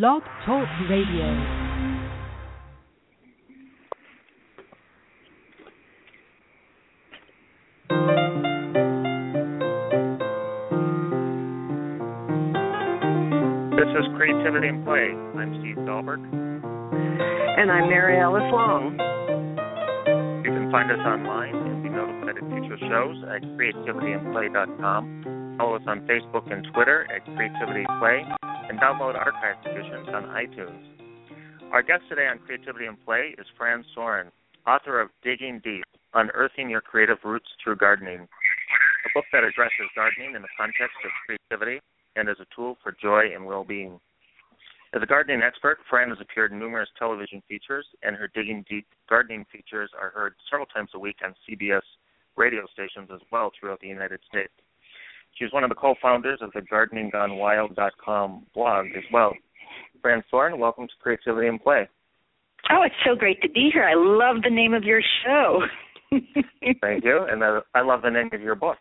Blog 0.00 0.22
Talk 0.46 0.66
Radio. 0.88 1.28
This 13.76 13.92
is 13.92 14.08
Creativity 14.16 14.68
and 14.68 14.80
Play. 14.86 15.12
I'm 15.36 15.52
Steve 15.60 15.76
Dahlberg. 15.84 16.24
And 17.60 17.70
I'm 17.70 17.90
Mary 17.90 18.18
Alice 18.18 18.50
Long. 18.50 18.96
You 20.42 20.52
can 20.52 20.70
find 20.72 20.90
us 20.90 21.04
online 21.04 21.54
and 21.54 21.82
be 21.82 21.90
notified 21.90 22.38
of 22.42 22.48
future 22.48 22.78
shows 22.88 23.22
at 23.28 23.42
creativityandplay.com. 23.42 25.56
Follow 25.58 25.76
us 25.76 25.82
on 25.86 26.00
Facebook 26.08 26.50
and 26.50 26.66
Twitter 26.72 27.06
at 27.14 27.22
Creativity 27.36 27.84
Play, 28.00 28.24
and 28.24 28.41
download 28.82 29.14
archived 29.14 29.64
editions 29.64 30.08
on 30.08 30.24
iTunes. 30.34 30.82
Our 31.70 31.84
guest 31.84 32.02
today 32.08 32.26
on 32.26 32.40
Creativity 32.40 32.86
and 32.86 32.98
Play 33.04 33.32
is 33.38 33.46
Fran 33.56 33.84
Sorin, 33.94 34.32
author 34.66 35.00
of 35.00 35.08
Digging 35.22 35.60
Deep 35.62 35.84
Unearthing 36.14 36.68
Your 36.68 36.80
Creative 36.80 37.18
Roots 37.22 37.46
Through 37.62 37.76
Gardening, 37.76 38.26
a 38.26 39.10
book 39.14 39.24
that 39.32 39.44
addresses 39.44 39.86
gardening 39.94 40.34
in 40.34 40.42
the 40.42 40.50
context 40.58 40.98
of 41.04 41.12
creativity 41.24 41.80
and 42.16 42.28
as 42.28 42.38
a 42.40 42.46
tool 42.54 42.76
for 42.82 42.90
joy 43.00 43.32
and 43.32 43.46
well 43.46 43.62
being. 43.62 44.00
As 44.94 45.00
a 45.00 45.06
gardening 45.06 45.42
expert, 45.42 45.78
Fran 45.88 46.08
has 46.08 46.18
appeared 46.20 46.50
in 46.50 46.58
numerous 46.58 46.88
television 46.98 47.40
features, 47.48 47.86
and 48.02 48.16
her 48.16 48.28
Digging 48.34 48.64
Deep 48.68 48.88
gardening 49.08 49.46
features 49.52 49.90
are 49.96 50.10
heard 50.10 50.34
several 50.50 50.66
times 50.66 50.90
a 50.94 50.98
week 50.98 51.18
on 51.24 51.36
CBS 51.48 51.86
radio 52.36 52.66
stations 52.72 53.10
as 53.14 53.20
well 53.30 53.52
throughout 53.54 53.78
the 53.78 53.86
United 53.86 54.18
States. 54.28 54.52
She's 55.34 55.52
one 55.52 55.64
of 55.64 55.70
the 55.70 55.74
co-founders 55.74 56.40
of 56.42 56.52
the 56.52 56.60
GardeningGoneWild.com 56.60 58.46
blog 58.54 58.86
as 58.96 59.04
well. 59.12 59.32
Fran 60.00 60.22
Sorin, 60.30 60.58
welcome 60.58 60.86
to 60.86 60.92
Creativity 61.00 61.48
and 61.48 61.62
Play. 61.62 61.88
Oh, 62.70 62.82
it's 62.82 62.94
so 63.04 63.16
great 63.16 63.40
to 63.42 63.48
be 63.48 63.70
here. 63.72 63.84
I 63.84 63.94
love 63.94 64.42
the 64.42 64.50
name 64.50 64.74
of 64.74 64.84
your 64.84 65.00
show. 65.24 65.62
Thank 66.80 67.04
you, 67.04 67.26
and 67.28 67.42
uh, 67.42 67.60
I 67.74 67.80
love 67.80 68.02
the 68.02 68.10
name 68.10 68.30
of 68.32 68.40
your 68.40 68.54
book. 68.54 68.78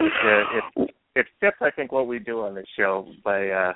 It, 0.00 0.12
uh, 0.24 0.82
it, 0.82 0.90
it 1.16 1.26
fits, 1.40 1.56
I 1.60 1.70
think, 1.70 1.90
what 1.90 2.06
we 2.06 2.18
do 2.18 2.42
on 2.42 2.54
this 2.54 2.66
show 2.76 3.08
by 3.24 3.48
uh, 3.48 3.72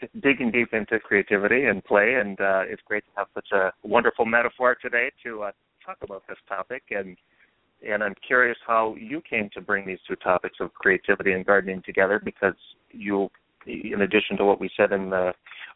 d- 0.00 0.08
digging 0.22 0.50
deep 0.50 0.72
into 0.72 0.98
creativity 1.00 1.64
and 1.64 1.84
play, 1.84 2.14
and 2.14 2.40
uh, 2.40 2.62
it's 2.66 2.82
great 2.86 3.04
to 3.04 3.10
have 3.16 3.26
such 3.34 3.48
a 3.52 3.72
wonderful 3.82 4.24
metaphor 4.24 4.76
today 4.80 5.10
to 5.24 5.42
uh, 5.42 5.50
talk 5.84 5.98
about 6.02 6.22
this 6.28 6.38
topic. 6.48 6.84
And 6.90 7.16
and 7.86 8.02
I'm 8.02 8.14
curious 8.26 8.56
how 8.66 8.94
you 8.98 9.20
came 9.28 9.50
to 9.54 9.60
bring 9.60 9.86
these 9.86 9.98
two 10.08 10.16
topics 10.16 10.56
of 10.60 10.72
creativity 10.74 11.32
and 11.32 11.44
gardening 11.44 11.82
together, 11.84 12.20
because 12.24 12.54
you, 12.90 13.28
in 13.66 14.02
addition 14.02 14.36
to 14.38 14.44
what 14.44 14.60
we 14.60 14.70
said 14.76 14.92
in 14.92 15.10
the 15.10 15.32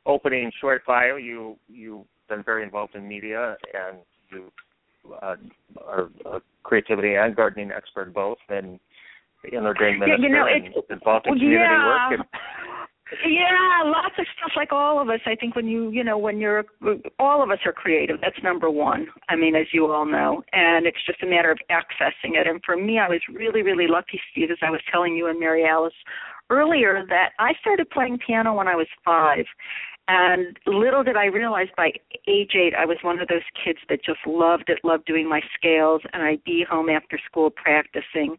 opening 0.06 0.50
short 0.60 0.84
bio, 0.86 1.16
you 1.16 1.56
you've 1.68 2.06
been 2.28 2.42
very 2.42 2.62
involved 2.62 2.94
in 2.94 3.06
media 3.06 3.56
and 3.74 3.98
you 4.30 4.50
uh, 5.22 5.36
are 5.86 6.08
a 6.26 6.40
creativity 6.62 7.14
and 7.14 7.34
gardening 7.36 7.70
expert 7.70 8.12
both, 8.14 8.38
and 8.48 8.78
in 9.52 9.64
ordained 9.64 9.98
minister 9.98 10.22
yeah, 10.22 10.28
you 10.28 10.34
know, 10.34 10.46
and 10.46 10.66
it's, 10.66 10.90
involved 10.90 11.26
in 11.26 11.34
community 11.34 11.58
yeah. 11.58 12.10
work. 12.10 12.20
And, 12.20 12.24
Yeah, 13.27 13.83
lots 13.84 14.14
of 14.19 14.27
stuff 14.39 14.53
like 14.56 14.72
all 14.72 15.00
of 15.00 15.08
us. 15.08 15.20
I 15.27 15.34
think 15.34 15.56
when 15.56 15.66
you, 15.66 15.91
you 15.91 16.05
know, 16.05 16.16
when 16.16 16.39
you're 16.39 16.64
all 17.19 17.42
of 17.42 17.50
us 17.50 17.58
are 17.64 17.72
creative. 17.72 18.20
That's 18.20 18.36
number 18.42 18.70
1. 18.70 19.06
I 19.28 19.36
mean, 19.36 19.56
as 19.56 19.66
you 19.72 19.91
all 19.91 20.06
know, 20.06 20.42
and 20.53 20.86
it's 20.86 21.05
just 21.06 21.22
a 21.22 21.27
matter 21.27 21.50
of 21.50 21.58
accessing 21.70 22.38
it. 22.41 22.47
And 22.47 22.61
for 22.64 22.77
me, 22.77 22.98
I 22.98 23.08
was 23.08 23.20
really 23.33 23.62
really 23.62 23.88
lucky, 23.88 24.20
Steve, 24.31 24.50
as 24.50 24.58
I 24.62 24.70
was 24.70 24.81
telling 24.92 25.16
you 25.16 25.28
and 25.28 25.41
Mary 25.41 25.64
Alice 25.66 25.94
earlier 26.50 27.05
that 27.08 27.31
I 27.38 27.53
started 27.61 27.91
playing 27.91 28.19
piano 28.25 28.55
when 28.55 28.69
I 28.69 28.77
was 28.77 28.88
5. 29.05 29.44
And 30.08 30.58
little 30.66 31.05
did 31.05 31.16
I 31.16 31.27
realize 31.27 31.69
by 31.77 31.92
age 32.27 32.53
eight, 32.56 32.72
I 32.77 32.84
was 32.84 32.97
one 33.03 33.20
of 33.20 33.28
those 33.28 33.47
kids 33.64 33.78
that 33.88 34.05
just 34.05 34.19
loved 34.27 34.64
it, 34.69 34.81
loved 34.83 35.06
doing 35.06 35.28
my 35.28 35.41
scales, 35.56 36.03
and 36.12 36.22
I'd 36.22 36.43
be 36.43 36.65
home 36.69 36.88
after 36.88 37.16
school 37.31 37.50
practicing. 37.50 38.37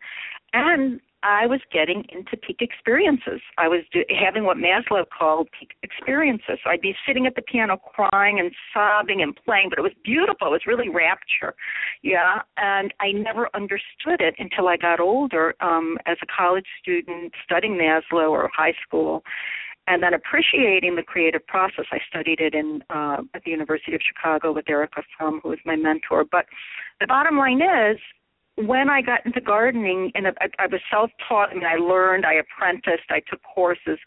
And 0.51 0.99
I 1.23 1.45
was 1.45 1.59
getting 1.71 2.03
into 2.09 2.35
peak 2.37 2.57
experiences. 2.61 3.41
I 3.57 3.67
was 3.67 3.81
do, 3.93 4.03
having 4.09 4.43
what 4.43 4.57
Maslow 4.57 5.05
called 5.17 5.49
peak 5.57 5.73
experiences. 5.83 6.57
I'd 6.65 6.81
be 6.81 6.95
sitting 7.07 7.27
at 7.27 7.35
the 7.35 7.41
piano 7.41 7.77
crying 7.77 8.39
and 8.39 8.51
sobbing 8.73 9.21
and 9.21 9.37
playing, 9.45 9.69
but 9.69 9.79
it 9.79 9.83
was 9.83 9.93
beautiful. 10.03 10.47
It 10.47 10.51
was 10.51 10.61
really 10.65 10.89
rapture. 10.89 11.53
Yeah, 12.01 12.41
and 12.57 12.93
I 12.99 13.11
never 13.11 13.49
understood 13.53 14.19
it 14.19 14.35
until 14.39 14.67
I 14.67 14.77
got 14.77 14.99
older 14.99 15.53
um 15.61 15.97
as 16.05 16.17
a 16.21 16.25
college 16.25 16.65
student 16.81 17.33
studying 17.43 17.73
Maslow 17.73 18.31
or 18.31 18.49
high 18.55 18.73
school 18.85 19.23
and 19.87 20.01
then 20.01 20.13
appreciating 20.13 20.95
the 20.95 21.03
creative 21.03 21.45
process. 21.47 21.85
I 21.91 21.99
studied 22.09 22.39
it 22.39 22.53
in 22.53 22.83
uh, 22.89 23.17
at 23.33 23.43
the 23.43 23.51
University 23.51 23.93
of 23.93 24.01
Chicago 24.01 24.53
with 24.53 24.69
Erika 24.69 25.03
Fromm, 25.17 25.39
who 25.43 25.49
was 25.49 25.59
my 25.65 25.75
mentor. 25.75 26.23
But 26.23 26.45
the 26.99 27.07
bottom 27.07 27.37
line 27.37 27.61
is, 27.61 27.97
when 28.67 28.89
I 28.89 29.01
got 29.01 29.25
into 29.25 29.41
gardening, 29.41 30.11
and 30.15 30.27
I, 30.27 30.31
I 30.59 30.67
was 30.67 30.81
self-taught. 30.89 31.49
I 31.51 31.53
mean, 31.53 31.63
I 31.65 31.75
learned, 31.75 32.25
I 32.25 32.35
apprenticed, 32.35 33.09
I 33.09 33.21
took 33.29 33.41
courses, 33.43 33.99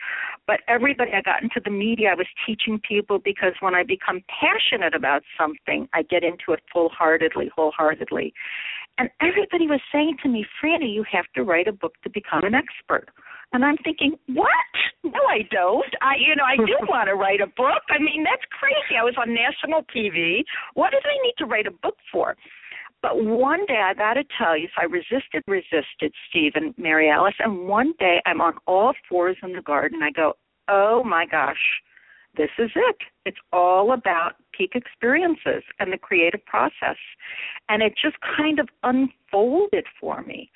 but 0.46 0.60
everybody 0.68 1.12
I 1.12 1.22
got 1.22 1.42
into 1.42 1.60
the 1.64 1.70
media, 1.70 2.10
I 2.10 2.14
was 2.14 2.26
teaching 2.46 2.80
people 2.86 3.18
because 3.18 3.52
when 3.60 3.74
I 3.74 3.82
become 3.82 4.22
passionate 4.28 4.94
about 4.94 5.22
something, 5.38 5.88
I 5.94 6.02
get 6.02 6.22
into 6.24 6.52
it 6.52 6.60
full-heartedly, 6.72 7.50
wholeheartedly. 7.54 8.32
And 8.98 9.10
everybody 9.20 9.66
was 9.66 9.80
saying 9.92 10.18
to 10.22 10.28
me, 10.28 10.46
Franny, 10.62 10.92
you 10.92 11.04
have 11.10 11.26
to 11.34 11.42
write 11.42 11.68
a 11.68 11.72
book 11.72 11.94
to 12.04 12.10
become 12.10 12.44
an 12.44 12.54
expert. 12.54 13.08
And 13.52 13.64
I'm 13.64 13.76
thinking, 13.78 14.18
what? 14.28 14.48
No, 15.04 15.20
I 15.30 15.46
don't. 15.50 15.86
I, 16.02 16.14
you 16.18 16.34
know, 16.34 16.44
I 16.44 16.56
do 16.56 16.76
want 16.88 17.08
to 17.08 17.14
write 17.14 17.40
a 17.40 17.46
book. 17.46 17.82
I 17.88 17.98
mean, 17.98 18.24
that's 18.24 18.42
crazy. 18.50 18.98
I 18.98 19.04
was 19.04 19.14
on 19.16 19.34
national 19.34 19.82
TV. 19.94 20.42
What 20.74 20.90
did 20.90 21.02
I 21.04 21.14
need 21.22 21.34
to 21.38 21.46
write 21.46 21.66
a 21.66 21.70
book 21.70 21.96
for? 22.10 22.36
But 23.04 23.22
one 23.22 23.66
day, 23.66 23.82
I 23.84 23.92
got 23.92 24.14
to 24.14 24.24
tell 24.38 24.56
you, 24.56 24.66
so 24.68 24.80
I 24.80 24.84
resisted, 24.86 25.44
resisted, 25.46 26.10
Steve 26.30 26.52
and 26.54 26.72
Mary 26.78 27.10
Alice, 27.10 27.34
and 27.38 27.68
one 27.68 27.92
day 27.98 28.22
I'm 28.24 28.40
on 28.40 28.54
all 28.66 28.94
fours 29.10 29.36
in 29.42 29.52
the 29.52 29.60
garden. 29.60 30.02
I 30.02 30.10
go, 30.10 30.32
oh 30.68 31.04
my 31.04 31.26
gosh, 31.26 31.82
this 32.34 32.48
is 32.58 32.70
it. 32.74 32.96
It's 33.26 33.36
all 33.52 33.92
about 33.92 34.36
peak 34.56 34.70
experiences 34.74 35.62
and 35.78 35.92
the 35.92 35.98
creative 35.98 36.42
process. 36.46 36.96
And 37.68 37.82
it 37.82 37.92
just 38.02 38.16
kind 38.38 38.58
of 38.58 38.70
unfolded 38.84 39.84
for 40.00 40.22
me 40.22 40.50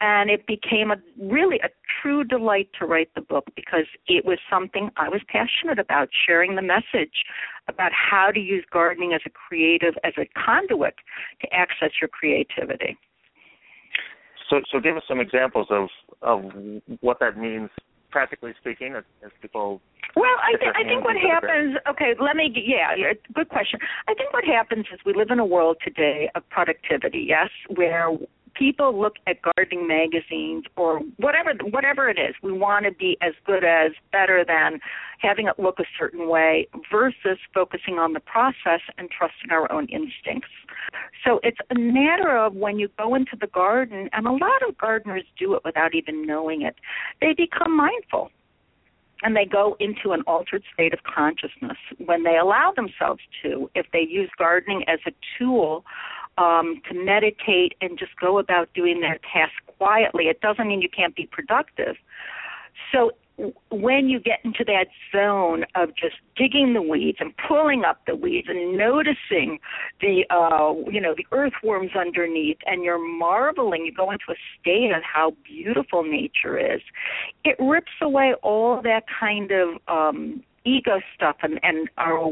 and 0.00 0.30
it 0.30 0.46
became 0.46 0.90
a 0.90 0.96
really 1.20 1.58
a 1.64 1.68
true 2.00 2.24
delight 2.24 2.68
to 2.78 2.86
write 2.86 3.10
the 3.14 3.20
book 3.20 3.46
because 3.56 3.86
it 4.06 4.24
was 4.24 4.38
something 4.50 4.90
I 4.96 5.08
was 5.08 5.20
passionate 5.28 5.78
about 5.78 6.08
sharing 6.26 6.54
the 6.54 6.62
message 6.62 7.24
about 7.68 7.92
how 7.92 8.30
to 8.30 8.40
use 8.40 8.64
gardening 8.72 9.12
as 9.12 9.20
a 9.26 9.30
creative 9.30 9.94
as 10.04 10.12
a 10.16 10.26
conduit 10.38 10.94
to 11.42 11.52
access 11.52 11.90
your 12.00 12.08
creativity. 12.08 12.96
so, 14.48 14.60
so 14.70 14.80
give 14.80 14.96
us 14.96 15.02
some 15.08 15.20
examples 15.20 15.66
of 15.70 15.88
of 16.22 16.42
what 17.00 17.20
that 17.20 17.38
means, 17.38 17.70
practically 18.10 18.52
speaking, 18.60 18.94
as, 18.96 19.04
as 19.24 19.30
people. 19.40 19.80
Well, 20.16 20.34
I, 20.42 20.56
th- 20.58 20.72
I 20.74 20.82
think 20.88 21.04
what 21.04 21.16
happens. 21.16 21.76
Okay, 21.88 22.14
let 22.20 22.34
me. 22.34 22.50
Yeah, 22.54 22.94
yeah, 22.96 23.12
good 23.34 23.48
question. 23.50 23.78
I 24.08 24.14
think 24.14 24.32
what 24.32 24.44
happens 24.44 24.86
is 24.92 24.98
we 25.04 25.14
live 25.14 25.30
in 25.30 25.38
a 25.38 25.46
world 25.46 25.76
today 25.84 26.30
of 26.34 26.48
productivity. 26.48 27.24
Yes, 27.28 27.50
where 27.74 28.10
people 28.58 28.98
look 28.98 29.14
at 29.26 29.36
gardening 29.42 29.86
magazines 29.86 30.64
or 30.76 31.00
whatever 31.16 31.52
whatever 31.70 32.08
it 32.08 32.18
is 32.18 32.34
we 32.42 32.52
want 32.52 32.84
to 32.84 32.92
be 32.92 33.16
as 33.22 33.32
good 33.46 33.64
as 33.64 33.92
better 34.10 34.44
than 34.46 34.80
having 35.20 35.46
it 35.46 35.58
look 35.58 35.78
a 35.78 35.84
certain 35.98 36.28
way 36.28 36.66
versus 36.90 37.38
focusing 37.54 37.94
on 37.94 38.12
the 38.12 38.20
process 38.20 38.80
and 38.98 39.08
trusting 39.10 39.50
our 39.50 39.70
own 39.72 39.86
instincts. 39.86 40.50
So 41.24 41.40
it's 41.42 41.58
a 41.70 41.78
matter 41.78 42.36
of 42.36 42.54
when 42.54 42.78
you 42.78 42.88
go 42.96 43.14
into 43.14 43.36
the 43.40 43.48
garden 43.48 44.08
and 44.12 44.26
a 44.26 44.32
lot 44.32 44.62
of 44.68 44.78
gardeners 44.78 45.24
do 45.38 45.54
it 45.54 45.62
without 45.64 45.94
even 45.94 46.26
knowing 46.26 46.62
it 46.62 46.76
they 47.20 47.34
become 47.34 47.76
mindful. 47.76 48.30
And 49.24 49.34
they 49.34 49.46
go 49.46 49.76
into 49.80 50.12
an 50.12 50.22
altered 50.28 50.62
state 50.72 50.94
of 50.94 51.00
consciousness 51.02 51.76
when 52.06 52.22
they 52.22 52.38
allow 52.38 52.72
themselves 52.76 53.20
to 53.42 53.68
if 53.74 53.86
they 53.92 54.06
use 54.08 54.30
gardening 54.38 54.84
as 54.86 55.00
a 55.08 55.12
tool 55.36 55.84
um, 56.38 56.80
to 56.88 56.94
meditate 56.94 57.74
and 57.80 57.98
just 57.98 58.12
go 58.20 58.38
about 58.38 58.72
doing 58.72 59.00
their 59.00 59.18
task 59.32 59.52
quietly. 59.78 60.24
It 60.24 60.40
doesn't 60.40 60.66
mean 60.66 60.80
you 60.80 60.88
can't 60.88 61.14
be 61.14 61.26
productive. 61.30 61.96
So 62.92 63.12
when 63.70 64.08
you 64.08 64.18
get 64.18 64.40
into 64.44 64.64
that 64.64 64.88
zone 65.12 65.64
of 65.76 65.90
just 65.94 66.16
digging 66.36 66.74
the 66.74 66.82
weeds 66.82 67.18
and 67.20 67.32
pulling 67.46 67.84
up 67.84 68.00
the 68.06 68.16
weeds 68.16 68.48
and 68.48 68.76
noticing 68.76 69.60
the 70.00 70.24
uh 70.30 70.74
you 70.90 71.00
know 71.00 71.14
the 71.16 71.24
earthworms 71.30 71.92
underneath 71.96 72.58
and 72.66 72.82
you're 72.82 72.98
marveling 72.98 73.86
you 73.86 73.92
go 73.92 74.10
into 74.10 74.24
a 74.30 74.34
state 74.60 74.90
of 74.90 75.02
how 75.04 75.32
beautiful 75.44 76.02
nature 76.02 76.58
is 76.58 76.80
it 77.44 77.54
rips 77.60 77.92
away 78.02 78.34
all 78.42 78.82
that 78.82 79.04
kind 79.20 79.52
of 79.52 79.68
um 79.86 80.42
ego 80.68 81.00
stuff 81.14 81.36
and 81.42 81.58
and 81.62 81.88
our 81.96 82.28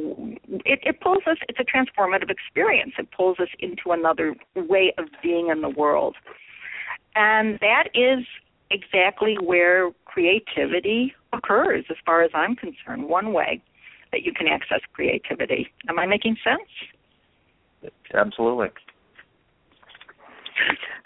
it, 0.65 0.81
it 0.83 1.01
pulls 1.01 1.23
us 1.27 1.39
it's 1.49 1.59
a 1.59 1.65
transformative 1.65 2.31
experience 2.31 2.93
it 2.99 3.09
pulls 3.17 3.39
us 3.41 3.49
into 3.61 3.93
another 3.93 4.35
way 4.55 4.93
of 4.99 5.07
being 5.23 5.49
in 5.49 5.63
the 5.63 5.71
world 5.71 6.17
and 7.15 7.59
that 7.61 7.89
is 7.95 8.25
exactly 8.71 9.37
where 9.43 9.91
creativity 10.05 11.15
occurs 11.33 11.85
as 11.89 11.97
far 12.05 12.23
as 12.23 12.31
i'm 12.35 12.55
concerned 12.57 13.09
one 13.09 13.33
way 13.33 13.63
that 14.13 14.23
you 14.23 14.33
can 14.33 14.47
access 14.49 14.81
creativity. 14.93 15.71
Am 15.89 15.99
I 15.99 16.07
making 16.07 16.37
sense? 16.43 17.93
Absolutely. 18.15 18.69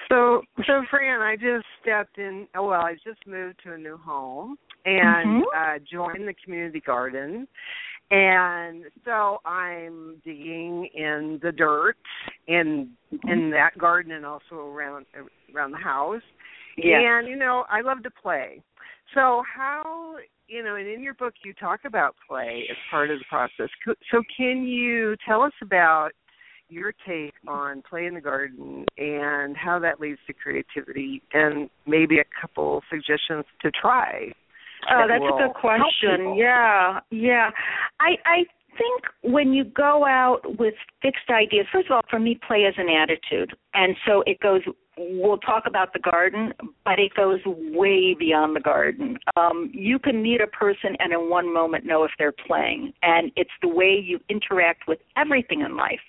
So, 0.09 0.43
so 0.67 0.82
Fran, 0.91 1.21
I 1.21 1.37
just 1.37 1.67
stepped 1.82 2.19
in. 2.19 2.47
Oh, 2.55 2.69
well, 2.69 2.81
I 2.81 2.94
just 3.05 3.27
moved 3.27 3.61
to 3.65 3.75
a 3.75 3.79
new 3.79 3.97
home 3.97 4.56
and 4.85 5.43
mm-hmm. 5.43 5.77
uh, 5.77 5.79
joined 5.91 6.29
the 6.29 6.35
community 6.44 6.81
garden, 6.81 7.47
and 8.11 8.85
so 9.05 9.38
I'm 9.44 10.21
digging 10.25 10.88
in 10.94 11.38
the 11.43 11.53
dirt 11.53 11.97
in 12.49 12.91
mm-hmm. 13.12 13.29
in 13.29 13.50
that 13.50 13.79
garden 13.79 14.12
and 14.12 14.27
also 14.27 14.56
around 14.56 15.06
around 15.55 15.73
the 15.73 15.79
house. 15.79 16.23
Yeah. 16.77 16.99
And 17.00 17.29
you 17.29 17.37
know, 17.37 17.65
I 17.69 17.82
love 17.82 18.03
to 18.05 18.11
play. 18.11 18.62
So 19.15 19.43
how 19.55 20.17
you 20.49 20.65
know, 20.65 20.75
and 20.77 20.88
in 20.88 21.03
your 21.03 21.15
book 21.15 21.35
you 21.44 21.53
talk 21.55 21.81
about 21.85 22.17
play 22.29 22.65
as 22.71 22.77
part 22.91 23.11
of 23.11 23.19
the 23.19 23.25
process. 23.29 23.69
So 24.11 24.23
can 24.37 24.65
you 24.65 25.17
tell 25.27 25.43
us 25.43 25.53
about 25.62 26.11
your 26.71 26.93
take 27.06 27.35
on 27.49 27.82
play 27.88 28.06
in 28.06 28.15
the 28.15 28.21
garden 28.21 28.85
and 28.97 29.56
how 29.56 29.79
that 29.81 30.00
leads 30.00 30.21
to 30.27 30.32
creativity 30.32 31.23
and 31.32 31.69
maybe 31.87 32.19
a 32.19 32.25
couple 32.41 32.82
suggestions 32.88 33.44
to 33.61 33.71
try. 33.71 34.32
Oh, 34.91 35.06
that's 35.09 35.23
a 35.23 35.49
good 35.49 35.55
question. 35.55 36.37
Yeah, 36.37 37.00
yeah. 37.11 37.50
I 38.00 38.17
I 38.25 38.44
think 38.79 39.32
when 39.35 39.53
you 39.53 39.65
go 39.65 40.06
out 40.06 40.41
with 40.59 40.75
fixed 41.03 41.29
ideas, 41.31 41.67
first 41.73 41.87
of 41.87 41.93
all, 41.93 42.00
for 42.09 42.19
me, 42.19 42.38
play 42.47 42.61
is 42.61 42.75
an 42.79 42.88
attitude, 42.88 43.55
and 43.75 43.97
so 44.06 44.23
it 44.27 44.41
goes. 44.41 44.62
We'll 45.03 45.38
talk 45.38 45.62
about 45.67 45.94
the 45.94 45.99
garden, 45.99 46.53
but 46.85 46.99
it 46.99 47.15
goes 47.15 47.41
way 47.47 48.15
beyond 48.19 48.55
the 48.55 48.61
garden. 48.61 49.17
Um, 49.35 49.71
you 49.73 49.99
can 49.99 50.23
meet 50.23 50.43
a 50.43 50.47
person 50.47 50.94
and 50.99 51.11
in 51.11 51.31
one 51.31 51.50
moment 51.55 51.87
know 51.87 52.05
if 52.05 52.11
they're 52.19 52.35
playing, 52.47 52.93
and 53.00 53.32
it's 53.35 53.50
the 53.62 53.69
way 53.69 53.99
you 53.99 54.19
interact 54.29 54.87
with 54.87 54.99
everything 55.17 55.62
in 55.62 55.75
life. 55.75 56.00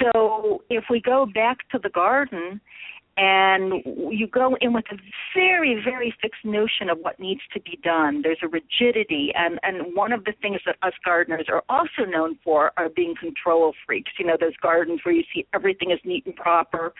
So 0.00 0.62
if 0.70 0.84
we 0.88 1.02
go 1.02 1.26
back 1.26 1.68
to 1.72 1.78
the 1.78 1.90
garden, 1.90 2.62
and 3.20 3.84
you 4.10 4.26
go 4.26 4.56
in 4.62 4.72
with 4.72 4.86
a 4.90 4.96
very 5.36 5.78
very 5.84 6.12
fixed 6.22 6.42
notion 6.42 6.88
of 6.88 6.98
what 7.00 7.20
needs 7.20 7.42
to 7.52 7.60
be 7.60 7.78
done. 7.84 8.22
There's 8.22 8.38
a 8.42 8.48
rigidity 8.48 9.30
and 9.34 9.60
and 9.62 9.94
one 9.94 10.12
of 10.12 10.24
the 10.24 10.32
things 10.40 10.60
that 10.64 10.76
us 10.82 10.94
gardeners 11.04 11.46
are 11.48 11.62
also 11.68 12.08
known 12.08 12.38
for 12.42 12.72
are 12.78 12.88
being 12.88 13.14
control 13.20 13.74
freaks. 13.86 14.10
You 14.18 14.26
know 14.26 14.38
those 14.40 14.56
gardens 14.62 15.00
where 15.04 15.14
you 15.14 15.22
see 15.34 15.46
everything 15.52 15.90
is 15.90 15.98
neat 16.02 16.24
and 16.24 16.34
proper 16.34 16.94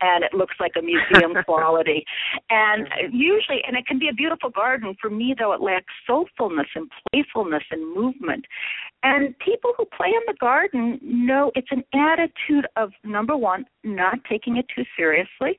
and 0.00 0.22
it 0.22 0.32
looks 0.32 0.54
like 0.60 0.72
a 0.78 0.82
museum 0.82 1.34
quality. 1.44 2.04
And 2.50 2.86
usually 3.12 3.62
and 3.66 3.76
it 3.76 3.84
can 3.86 3.98
be 3.98 4.08
a 4.08 4.14
beautiful 4.14 4.50
garden. 4.50 4.94
For 5.00 5.10
me 5.10 5.34
though 5.36 5.54
it 5.54 5.60
lacks 5.60 5.92
soulfulness 6.08 6.70
and 6.76 6.88
playfulness 7.10 7.64
and 7.72 7.94
movement. 7.94 8.44
And 9.02 9.36
people 9.40 9.72
who 9.76 9.84
play 9.86 10.08
in 10.08 10.22
the 10.26 10.36
garden 10.40 11.00
know 11.02 11.50
it's 11.56 11.68
an 11.72 11.82
attitude 11.92 12.66
of 12.76 12.92
number 13.02 13.36
one 13.36 13.66
not 13.82 14.20
taking 14.30 14.56
it 14.56 14.66
too 14.74 14.84
seriously 14.96 15.58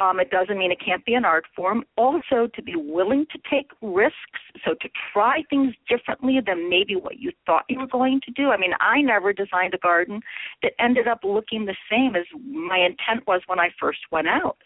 um, 0.00 0.18
it 0.18 0.30
doesn't 0.30 0.58
mean 0.58 0.72
it 0.72 0.82
can't 0.84 1.04
be 1.04 1.14
an 1.14 1.24
art 1.24 1.44
form. 1.54 1.84
Also, 1.96 2.48
to 2.54 2.62
be 2.62 2.74
willing 2.76 3.26
to 3.32 3.38
take 3.48 3.70
risks, 3.80 4.40
so 4.64 4.74
to 4.80 4.88
try 5.12 5.42
things 5.48 5.74
differently 5.88 6.40
than 6.44 6.68
maybe 6.68 6.96
what 6.96 7.18
you 7.18 7.30
thought 7.46 7.64
you 7.68 7.78
were 7.78 7.86
going 7.86 8.20
to 8.26 8.32
do. 8.32 8.50
I 8.50 8.56
mean, 8.56 8.72
I 8.80 9.00
never 9.02 9.32
designed 9.32 9.72
a 9.74 9.78
garden 9.78 10.20
that 10.62 10.72
ended 10.80 11.06
up 11.06 11.20
looking 11.22 11.64
the 11.64 11.76
same 11.90 12.16
as 12.16 12.24
my 12.44 12.78
intent 12.78 13.26
was 13.26 13.42
when 13.46 13.60
I 13.60 13.70
first 13.78 14.00
went 14.10 14.28
out 14.28 14.56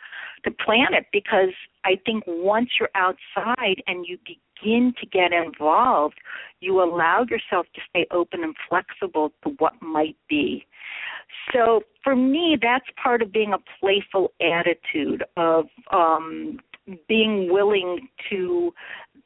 to 0.44 0.50
plant 0.50 0.94
it 0.94 1.06
because 1.12 1.52
I 1.84 1.98
think 2.06 2.24
once 2.26 2.70
you're 2.78 2.90
outside 2.94 3.82
and 3.86 4.06
you 4.06 4.18
begin 4.60 4.94
to 5.00 5.06
get 5.06 5.32
involved, 5.32 6.16
you 6.60 6.82
allow 6.82 7.24
yourself 7.28 7.66
to 7.74 7.80
stay 7.90 8.06
open 8.10 8.42
and 8.42 8.54
flexible 8.68 9.32
to 9.44 9.50
what 9.58 9.74
might 9.80 10.16
be. 10.28 10.66
So 11.52 11.82
for 12.02 12.16
me, 12.16 12.56
that's 12.60 12.86
part 13.02 13.22
of 13.22 13.32
being 13.32 13.52
a 13.52 13.58
playful 13.80 14.32
attitude 14.40 15.24
of 15.36 15.66
um, 15.90 16.58
being 17.08 17.52
willing 17.52 18.08
to 18.30 18.72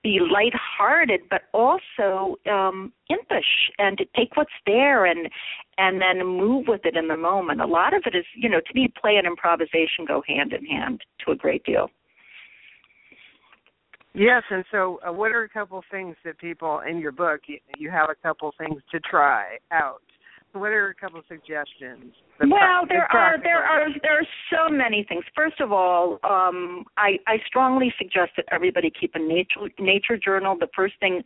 be 0.03 0.19
lighthearted, 0.19 1.21
but 1.31 1.43
also 1.53 2.37
um, 2.51 2.93
impish 3.09 3.71
and 3.79 3.97
to 3.99 4.05
take 4.17 4.37
what's 4.37 4.51
there 4.67 5.07
and 5.07 5.29
and 5.79 6.01
then 6.01 6.27
move 6.27 6.67
with 6.67 6.85
it 6.85 6.97
in 6.97 7.09
the 7.09 7.17
moment. 7.17 7.61
A 7.61 7.67
lot 7.67 7.95
of 7.95 8.03
it 8.07 8.15
is, 8.17 8.25
you 8.35 8.49
know, 8.49 8.61
to 8.61 8.75
me, 8.75 8.93
play 9.01 9.17
and 9.17 9.27
improvisation 9.27 10.05
go 10.07 10.23
hand 10.27 10.53
in 10.53 10.65
hand 10.67 11.03
to 11.25 11.33
a 11.33 11.37
great 11.37 11.65
deal. 11.65 11.89
Yes, 14.15 14.43
and 14.51 14.65
so 14.71 15.01
uh, 15.07 15.13
what 15.13 15.33
are 15.33 15.43
a 15.43 15.49
couple 15.49 15.83
things 15.91 16.17
that 16.25 16.39
people 16.39 16.81
in 16.89 16.99
your 16.99 17.13
book 17.13 17.41
you, 17.47 17.59
you 17.79 17.91
have 17.91 18.11
a 18.11 18.15
couple 18.15 18.53
things 18.59 18.83
to 18.91 19.01
try 19.01 19.57
out 19.71 20.03
what 20.53 20.73
are 20.73 20.91
a 20.91 20.95
couple 20.95 21.19
of 21.19 21.25
suggestions? 21.29 22.13
well, 22.41 22.85
there 22.89 23.11
are 23.13 23.37
there 23.43 23.63
are 23.63 23.89
there 24.03 24.19
are 24.19 24.27
so 24.51 24.69
many 24.69 25.05
things. 25.09 25.25
First 25.35 25.61
of 25.61 25.73
all, 25.73 26.19
um, 26.25 26.85
I 26.97 27.19
I 27.27 27.39
strongly 27.47 27.93
suggest 27.99 28.33
that 28.37 28.47
everybody 28.51 28.91
keep 28.91 29.15
a 29.15 29.19
nature 29.19 29.71
nature 29.79 30.17
journal. 30.17 30.57
The 30.59 30.69
first 30.75 30.95
thing 31.01 31.23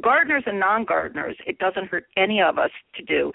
gardeners 0.00 0.44
and 0.46 0.60
non-gardeners, 0.60 1.36
it 1.46 1.58
doesn't 1.58 1.88
hurt 1.88 2.04
any 2.16 2.40
of 2.40 2.58
us 2.58 2.70
to 2.94 3.02
do, 3.02 3.32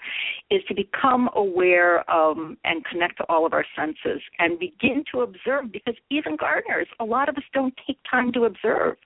is 0.50 0.62
to 0.68 0.74
become 0.74 1.28
aware 1.34 2.08
um, 2.10 2.56
and 2.64 2.84
connect 2.86 3.18
to 3.18 3.24
all 3.28 3.44
of 3.44 3.52
our 3.52 3.64
senses 3.76 4.22
and 4.38 4.58
begin 4.58 5.04
to 5.12 5.20
observe 5.20 5.70
because 5.70 5.94
even 6.10 6.36
gardeners, 6.36 6.86
a 6.98 7.04
lot 7.04 7.28
of 7.28 7.36
us 7.36 7.42
don't 7.52 7.74
take 7.86 7.98
time 8.10 8.32
to 8.32 8.44
observe. 8.44 8.96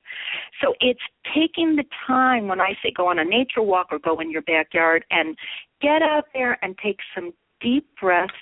So 0.62 0.74
it's 0.80 1.00
taking 1.34 1.76
the 1.76 1.84
time 2.06 2.46
when 2.46 2.60
I 2.60 2.74
say 2.82 2.92
go 2.96 3.08
on 3.08 3.18
a 3.18 3.24
nature 3.24 3.62
walk 3.62 3.88
or 3.90 3.98
go 3.98 4.20
in 4.20 4.30
your 4.30 4.42
backyard 4.42 5.04
and 5.10 5.36
get 5.82 6.02
out 6.02 6.26
there 6.32 6.56
and 6.62 6.78
take 6.78 6.98
some 7.14 7.32
deep 7.60 7.86
breaths, 8.00 8.32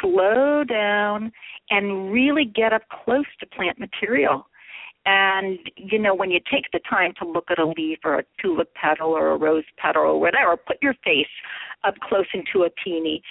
slow 0.00 0.62
down, 0.64 1.32
and 1.70 2.12
really 2.12 2.44
get 2.44 2.72
up 2.72 2.82
close 3.04 3.24
to 3.40 3.46
plant 3.46 3.78
material. 3.80 4.46
And 5.04 5.58
you 5.76 5.98
know, 5.98 6.14
when 6.14 6.30
you 6.30 6.40
take 6.50 6.66
the 6.72 6.80
time 6.88 7.12
to 7.20 7.28
look 7.28 7.50
at 7.50 7.58
a 7.58 7.66
leaf 7.66 7.98
or 8.04 8.20
a 8.20 8.24
tulip 8.40 8.72
petal 8.74 9.08
or 9.08 9.32
a 9.32 9.36
rose 9.36 9.64
petal 9.76 10.02
or 10.02 10.20
whatever, 10.20 10.56
put 10.56 10.78
your 10.80 10.94
face 11.04 11.26
up 11.84 11.94
close 12.08 12.26
into 12.32 12.64
a 12.64 12.70
peony, 12.70 13.22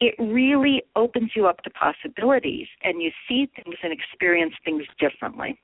it 0.00 0.14
really 0.18 0.82
opens 0.96 1.32
you 1.36 1.46
up 1.46 1.62
to 1.62 1.70
possibilities 1.70 2.66
and 2.82 3.02
you 3.02 3.10
see 3.28 3.48
things 3.56 3.76
and 3.82 3.92
experience 3.92 4.54
things 4.64 4.84
differently. 4.98 5.58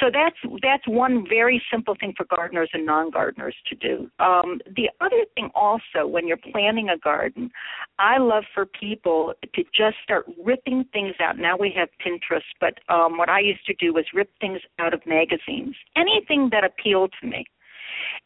So 0.00 0.10
that's 0.12 0.36
that's 0.62 0.86
one 0.86 1.24
very 1.28 1.62
simple 1.70 1.96
thing 1.98 2.12
for 2.16 2.24
gardeners 2.24 2.68
and 2.74 2.84
non-gardeners 2.84 3.54
to 3.68 3.74
do. 3.74 4.10
Um, 4.18 4.60
the 4.76 4.90
other 5.00 5.24
thing 5.34 5.50
also, 5.54 6.06
when 6.06 6.28
you're 6.28 6.36
planning 6.36 6.90
a 6.90 6.98
garden, 6.98 7.50
I 7.98 8.18
love 8.18 8.44
for 8.52 8.66
people 8.66 9.32
to 9.54 9.62
just 9.74 9.96
start 10.02 10.26
ripping 10.44 10.84
things 10.92 11.14
out. 11.20 11.38
Now 11.38 11.56
we 11.56 11.72
have 11.76 11.88
Pinterest, 12.04 12.42
but 12.60 12.74
um, 12.92 13.16
what 13.16 13.30
I 13.30 13.40
used 13.40 13.64
to 13.66 13.74
do 13.74 13.94
was 13.94 14.04
rip 14.12 14.30
things 14.40 14.60
out 14.78 14.92
of 14.92 15.00
magazines, 15.06 15.74
anything 15.96 16.50
that 16.52 16.64
appealed 16.64 17.14
to 17.20 17.26
me, 17.26 17.46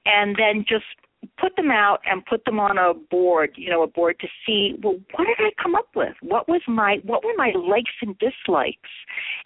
and 0.07 0.37
then 0.37 0.65
just 0.69 0.85
put 1.39 1.55
them 1.57 1.71
out 1.71 2.01
and 2.07 2.25
put 2.25 2.45
them 2.45 2.59
on 2.59 2.79
a 2.79 2.95
board, 2.95 3.53
you 3.57 3.71
know, 3.71 3.83
a 3.83 3.87
board 3.87 4.17
to 4.21 4.29
see, 4.47 4.75
well, 4.83 4.99
what 5.15 5.27
did 5.27 5.37
I 5.39 5.51
come 5.63 5.75
up 5.75 5.89
with? 5.95 6.15
What 6.23 6.49
was 6.49 6.63
my 6.67 6.99
what 7.05 7.25
were 7.25 7.35
my 7.37 7.53
likes 7.57 7.91
and 8.03 8.17
dislikes? 8.19 8.91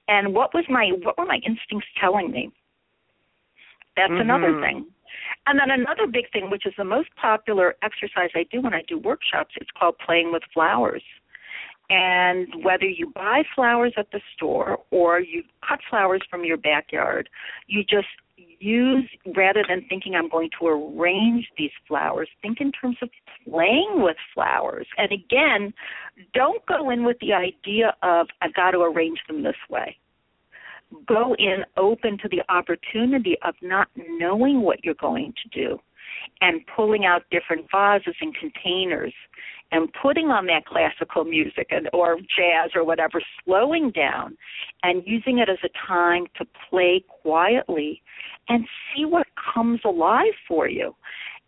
And 0.08 0.34
what 0.34 0.54
was 0.54 0.64
my 0.68 0.92
what 1.02 1.18
were 1.18 1.26
my 1.26 1.40
instincts 1.46 1.88
telling 2.00 2.30
me? 2.30 2.50
That's 3.96 4.10
mm-hmm. 4.10 4.30
another 4.30 4.60
thing. 4.60 4.86
And 5.46 5.58
then 5.58 5.70
another 5.70 6.06
big 6.06 6.30
thing, 6.32 6.50
which 6.50 6.66
is 6.66 6.72
the 6.76 6.84
most 6.84 7.08
popular 7.20 7.76
exercise 7.82 8.30
I 8.34 8.44
do 8.50 8.60
when 8.60 8.74
I 8.74 8.82
do 8.88 8.98
workshops, 8.98 9.54
it's 9.56 9.70
called 9.78 9.96
playing 10.04 10.32
with 10.32 10.42
flowers. 10.52 11.02
And 11.90 12.48
whether 12.62 12.86
you 12.86 13.12
buy 13.14 13.42
flowers 13.54 13.92
at 13.98 14.10
the 14.10 14.20
store 14.34 14.78
or 14.90 15.20
you 15.20 15.42
cut 15.68 15.80
flowers 15.90 16.22
from 16.30 16.44
your 16.44 16.56
backyard, 16.56 17.28
you 17.66 17.84
just 17.84 18.08
use 18.64 19.08
rather 19.36 19.64
than 19.68 19.84
thinking 19.88 20.14
I'm 20.14 20.28
going 20.28 20.50
to 20.60 20.66
arrange 20.68 21.46
these 21.58 21.70
flowers, 21.86 22.28
think 22.42 22.60
in 22.60 22.72
terms 22.72 22.96
of 23.02 23.10
playing 23.48 24.02
with 24.02 24.16
flowers. 24.34 24.86
And 24.96 25.12
again, 25.12 25.72
don't 26.32 26.64
go 26.66 26.90
in 26.90 27.04
with 27.04 27.18
the 27.20 27.32
idea 27.32 27.94
of 28.02 28.26
I've 28.40 28.54
got 28.54 28.72
to 28.72 28.78
arrange 28.78 29.18
them 29.28 29.42
this 29.42 29.56
way. 29.68 29.96
Go 31.06 31.34
in 31.38 31.64
open 31.76 32.18
to 32.18 32.28
the 32.28 32.42
opportunity 32.48 33.36
of 33.44 33.54
not 33.62 33.88
knowing 33.96 34.62
what 34.62 34.84
you're 34.84 34.94
going 34.94 35.34
to 35.42 35.48
do 35.66 35.78
and 36.40 36.60
pulling 36.74 37.04
out 37.04 37.22
different 37.30 37.66
vases 37.70 38.14
and 38.20 38.34
containers 38.36 39.14
and 39.74 39.88
putting 40.00 40.28
on 40.28 40.46
that 40.46 40.64
classical 40.66 41.24
music 41.24 41.66
and, 41.70 41.90
or 41.92 42.16
jazz 42.16 42.70
or 42.76 42.84
whatever, 42.84 43.20
slowing 43.44 43.90
down 43.90 44.36
and 44.84 45.02
using 45.04 45.38
it 45.38 45.48
as 45.48 45.58
a 45.64 45.86
time 45.86 46.26
to 46.38 46.46
play 46.70 47.04
quietly 47.08 48.00
and 48.48 48.64
see 48.94 49.04
what 49.04 49.26
comes 49.52 49.80
alive 49.84 50.32
for 50.46 50.68
you 50.68 50.94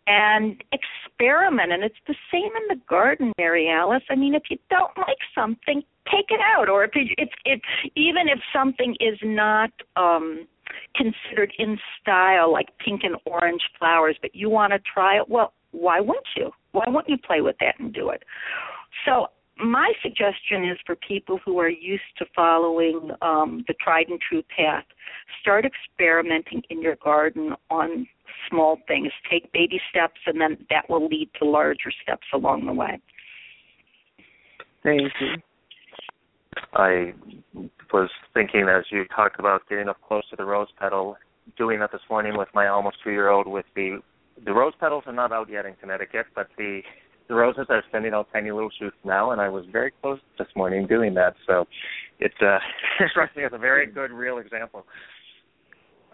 and 0.07 0.63
experiment 0.71 1.71
and 1.73 1.83
it's 1.83 1.95
the 2.07 2.15
same 2.31 2.43
in 2.45 2.67
the 2.69 2.81
garden 2.87 3.33
mary 3.37 3.69
alice 3.69 4.03
i 4.09 4.15
mean 4.15 4.33
if 4.33 4.43
you 4.49 4.57
don't 4.69 4.97
like 4.97 5.17
something 5.35 5.83
take 6.09 6.27
it 6.29 6.39
out 6.39 6.69
or 6.69 6.85
if 6.85 6.91
it, 6.95 7.09
it's 7.17 7.33
it 7.43 7.59
even 7.95 8.29
if 8.29 8.39
something 8.53 8.95
is 9.01 9.19
not 9.21 9.69
um 9.97 10.47
considered 10.95 11.53
in 11.59 11.77
style, 12.01 12.51
like 12.51 12.67
pink 12.83 13.01
and 13.03 13.15
orange 13.25 13.61
flowers, 13.77 14.17
but 14.21 14.33
you 14.35 14.49
want 14.49 14.73
to 14.73 14.79
try 14.79 15.17
it. 15.17 15.29
Well, 15.29 15.53
why 15.71 15.99
wouldn't 15.99 16.27
you? 16.35 16.51
Why 16.71 16.85
wouldn't 16.87 17.09
you 17.09 17.17
play 17.17 17.41
with 17.41 17.55
that 17.59 17.79
and 17.79 17.93
do 17.93 18.09
it? 18.09 18.23
So 19.05 19.27
my 19.59 19.91
suggestion 20.01 20.69
is 20.69 20.77
for 20.85 20.95
people 20.95 21.39
who 21.43 21.59
are 21.59 21.69
used 21.69 22.03
to 22.17 22.25
following 22.35 23.11
um, 23.21 23.63
the 23.67 23.73
tried 23.81 24.07
and 24.09 24.19
true 24.19 24.43
path, 24.55 24.85
start 25.41 25.65
experimenting 25.65 26.61
in 26.69 26.81
your 26.81 26.95
garden 27.03 27.53
on 27.69 28.07
small 28.49 28.77
things. 28.87 29.11
Take 29.29 29.51
baby 29.51 29.79
steps, 29.89 30.19
and 30.25 30.39
then 30.39 30.57
that 30.69 30.89
will 30.89 31.07
lead 31.07 31.29
to 31.39 31.45
larger 31.45 31.91
steps 32.03 32.27
along 32.33 32.65
the 32.65 32.73
way. 32.73 32.99
Thank 34.83 35.11
you. 35.19 35.35
I 36.73 37.13
was 37.93 38.09
thinking 38.33 38.67
as 38.69 38.85
you 38.91 39.05
talked 39.15 39.39
about 39.39 39.67
getting 39.69 39.89
up 39.89 39.97
close 40.07 40.23
to 40.29 40.35
the 40.35 40.45
rose 40.45 40.67
petal, 40.79 41.17
doing 41.57 41.79
that 41.79 41.91
this 41.91 42.01
morning 42.09 42.37
with 42.37 42.49
my 42.53 42.67
almost 42.67 42.97
two 43.03 43.11
year 43.11 43.29
old 43.29 43.47
with 43.47 43.65
the 43.75 43.99
the 44.45 44.53
rose 44.53 44.73
petals 44.79 45.03
are 45.07 45.13
not 45.13 45.31
out 45.31 45.49
yet 45.49 45.65
in 45.65 45.75
Connecticut, 45.75 46.27
but 46.35 46.47
the 46.57 46.81
the 47.27 47.35
roses 47.35 47.65
are 47.69 47.83
sending 47.91 48.13
out 48.13 48.29
tiny 48.31 48.51
little 48.51 48.69
shoots 48.79 48.95
now, 49.03 49.31
and 49.31 49.41
I 49.41 49.49
was 49.49 49.65
very 49.69 49.91
close 50.01 50.19
this 50.37 50.47
morning 50.55 50.87
doing 50.87 51.13
that. 51.15 51.35
So 51.45 51.67
it 52.19 52.31
uh, 52.41 52.59
struck 53.11 53.35
me 53.35 53.43
as 53.43 53.51
a 53.53 53.57
very 53.57 53.85
good, 53.85 54.11
real 54.11 54.37
example. 54.37 54.85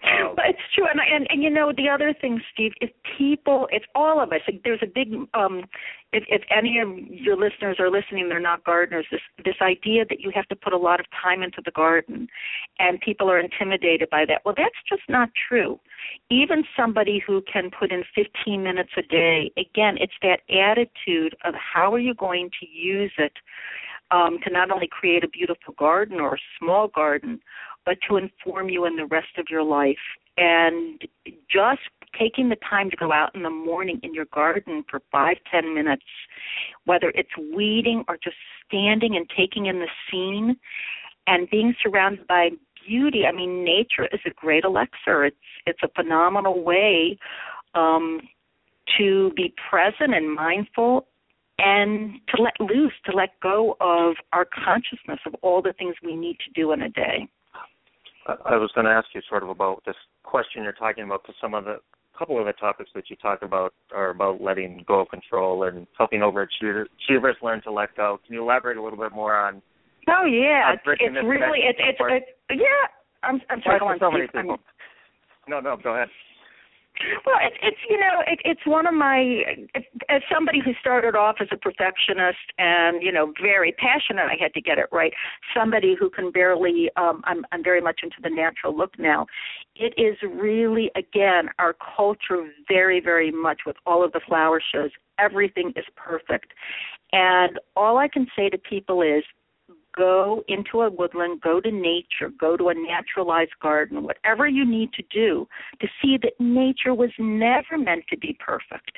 Um, 0.03 0.33
but 0.35 0.45
it's 0.49 0.59
true, 0.75 0.85
and, 0.89 0.99
and 0.99 1.27
and 1.29 1.41
you 1.41 1.49
know 1.49 1.71
the 1.75 1.87
other 1.87 2.13
thing, 2.13 2.41
Steve, 2.53 2.73
if 2.81 2.89
people, 3.17 3.67
it's 3.71 3.85
all 3.95 4.21
of 4.21 4.31
us. 4.33 4.41
There's 4.63 4.81
a 4.81 4.87
big, 4.87 5.13
um, 5.33 5.63
if 6.11 6.23
if 6.27 6.41
any 6.55 6.79
of 6.79 6.89
your 7.09 7.37
listeners 7.37 7.77
are 7.79 7.89
listening, 7.89 8.27
they're 8.27 8.39
not 8.39 8.63
gardeners. 8.65 9.05
This 9.11 9.21
this 9.45 9.55
idea 9.61 10.03
that 10.09 10.19
you 10.19 10.31
have 10.35 10.47
to 10.47 10.55
put 10.55 10.73
a 10.73 10.77
lot 10.77 10.99
of 10.99 11.05
time 11.21 11.41
into 11.41 11.61
the 11.63 11.71
garden, 11.71 12.27
and 12.79 12.99
people 12.99 13.31
are 13.31 13.39
intimidated 13.39 14.09
by 14.09 14.25
that. 14.25 14.41
Well, 14.43 14.55
that's 14.57 14.75
just 14.89 15.03
not 15.07 15.29
true. 15.47 15.79
Even 16.29 16.63
somebody 16.75 17.23
who 17.25 17.41
can 17.51 17.71
put 17.71 17.91
in 17.91 18.03
15 18.13 18.61
minutes 18.61 18.91
a 18.97 19.03
day, 19.03 19.51
again, 19.57 19.95
it's 20.01 20.13
that 20.21 20.41
attitude 20.49 21.35
of 21.45 21.53
how 21.55 21.93
are 21.93 21.99
you 21.99 22.13
going 22.13 22.49
to 22.59 22.67
use 22.67 23.13
it 23.17 23.33
um, 24.11 24.37
to 24.43 24.51
not 24.51 24.69
only 24.69 24.87
create 24.87 25.23
a 25.23 25.27
beautiful 25.27 25.73
garden 25.77 26.19
or 26.19 26.35
a 26.35 26.39
small 26.59 26.87
garden, 26.87 27.39
but 27.85 27.97
to 28.09 28.17
inform 28.17 28.69
you 28.69 28.85
in 28.85 28.95
the 28.95 29.05
rest 29.05 29.37
of 29.37 29.45
your 29.49 29.63
life. 29.63 29.97
And 30.37 31.01
just 31.49 31.81
taking 32.17 32.49
the 32.49 32.57
time 32.67 32.89
to 32.89 32.97
go 32.97 33.11
out 33.11 33.33
in 33.35 33.43
the 33.43 33.49
morning 33.49 33.99
in 34.03 34.13
your 34.13 34.25
garden 34.25 34.83
for 34.89 35.01
five, 35.11 35.37
ten 35.51 35.73
minutes, 35.73 36.03
whether 36.85 37.11
it's 37.15 37.29
weeding 37.55 38.03
or 38.07 38.17
just 38.23 38.35
standing 38.67 39.15
and 39.15 39.29
taking 39.35 39.67
in 39.67 39.79
the 39.79 39.87
scene 40.09 40.55
and 41.27 41.49
being 41.49 41.73
surrounded 41.81 42.27
by 42.27 42.49
beauty. 42.87 43.25
I 43.25 43.31
mean, 43.31 43.63
nature 43.63 44.07
is 44.11 44.19
a 44.25 44.31
great 44.31 44.63
elixir. 44.63 45.25
It's 45.25 45.37
it's 45.65 45.79
a 45.83 45.89
phenomenal 45.95 46.63
way 46.63 47.17
um, 47.75 48.21
to 48.97 49.31
be 49.35 49.53
present 49.69 50.13
and 50.13 50.33
mindful 50.33 51.07
and 51.59 52.19
to 52.35 52.41
let 52.41 52.53
loose, 52.59 52.93
to 53.05 53.15
let 53.15 53.39
go 53.41 53.77
of 53.79 54.15
our 54.33 54.45
consciousness 54.45 55.19
of 55.25 55.35
all 55.41 55.61
the 55.61 55.73
things 55.73 55.95
we 56.03 56.15
need 56.15 56.37
to 56.39 56.51
do 56.53 56.71
in 56.73 56.81
a 56.81 56.89
day. 56.89 57.27
I 58.27 58.55
was 58.55 58.71
going 58.73 58.85
to 58.85 58.91
ask 58.91 59.07
you 59.13 59.21
sort 59.27 59.43
of 59.43 59.49
about 59.49 59.83
this 59.85 59.95
question 60.23 60.63
you're 60.63 60.73
talking 60.73 61.03
about 61.03 61.23
because 61.23 61.35
some 61.41 61.53
of 61.53 61.65
the 61.65 61.77
couple 62.17 62.39
of 62.39 62.45
the 62.45 62.53
topics 62.53 62.89
that 62.93 63.09
you 63.09 63.15
talk 63.17 63.41
about 63.41 63.73
are 63.93 64.11
about 64.11 64.39
letting 64.41 64.83
go 64.87 65.01
of 65.01 65.09
control 65.09 65.63
and 65.63 65.87
helping 65.97 66.19
overachievers 66.21 67.33
learn 67.41 67.61
to 67.63 67.71
let 67.71 67.95
go. 67.97 68.19
Can 68.25 68.35
you 68.35 68.43
elaborate 68.43 68.77
a 68.77 68.83
little 68.83 68.99
bit 68.99 69.11
more 69.11 69.35
on? 69.35 69.61
Oh 70.07 70.25
yeah, 70.25 70.73
it's, 70.73 70.83
it's 70.85 71.15
really 71.25 71.59
it's 71.63 71.79
it's, 71.81 71.97
it's 71.99 72.25
yeah. 72.51 72.67
I'm 73.23 73.41
I'm 73.49 73.61
sorry. 73.63 73.79
so 73.99 74.11
many 74.11 74.27
people. 74.27 74.57
No, 75.47 75.59
no, 75.59 75.77
go 75.81 75.95
ahead. 75.95 76.09
Well, 77.25 77.37
it's 77.41 77.57
it's 77.61 77.77
you 77.89 77.99
know 77.99 78.21
it, 78.27 78.39
it's 78.45 78.65
one 78.65 78.85
of 78.85 78.93
my 78.93 79.17
it, 79.73 79.85
as 80.09 80.21
somebody 80.31 80.59
who 80.63 80.73
started 80.79 81.15
off 81.15 81.37
as 81.41 81.47
a 81.51 81.57
perfectionist 81.57 82.37
and 82.57 83.01
you 83.01 83.11
know 83.11 83.33
very 83.41 83.71
passionate. 83.73 84.25
I 84.25 84.35
had 84.39 84.53
to 84.53 84.61
get 84.61 84.77
it 84.77 84.85
right. 84.91 85.11
Somebody 85.55 85.95
who 85.99 86.09
can 86.09 86.31
barely. 86.31 86.89
Um, 86.95 87.21
I'm 87.25 87.45
I'm 87.51 87.63
very 87.63 87.81
much 87.81 88.01
into 88.03 88.17
the 88.21 88.29
natural 88.29 88.77
look 88.77 88.97
now. 88.99 89.25
It 89.75 89.93
is 89.97 90.17
really 90.21 90.91
again 90.95 91.49
our 91.57 91.75
culture 91.95 92.47
very 92.67 92.99
very 92.99 93.31
much 93.31 93.61
with 93.65 93.75
all 93.85 94.03
of 94.05 94.11
the 94.11 94.21
flower 94.27 94.61
shows. 94.73 94.91
Everything 95.17 95.73
is 95.75 95.85
perfect, 95.95 96.53
and 97.11 97.59
all 97.75 97.97
I 97.97 98.07
can 98.07 98.27
say 98.35 98.49
to 98.49 98.57
people 98.57 99.01
is 99.01 99.23
go 99.95 100.43
into 100.47 100.81
a 100.81 100.89
woodland, 100.89 101.41
go 101.41 101.59
to 101.61 101.71
nature, 101.71 102.31
go 102.39 102.57
to 102.57 102.69
a 102.69 102.73
naturalized 102.73 103.57
garden, 103.61 104.03
whatever 104.03 104.47
you 104.47 104.65
need 104.65 104.91
to 104.93 105.03
do 105.11 105.47
to 105.79 105.87
see 106.01 106.17
that 106.21 106.33
nature 106.39 106.93
was 106.93 107.11
never 107.19 107.77
meant 107.77 108.03
to 108.09 108.17
be 108.17 108.37
perfect. 108.39 108.97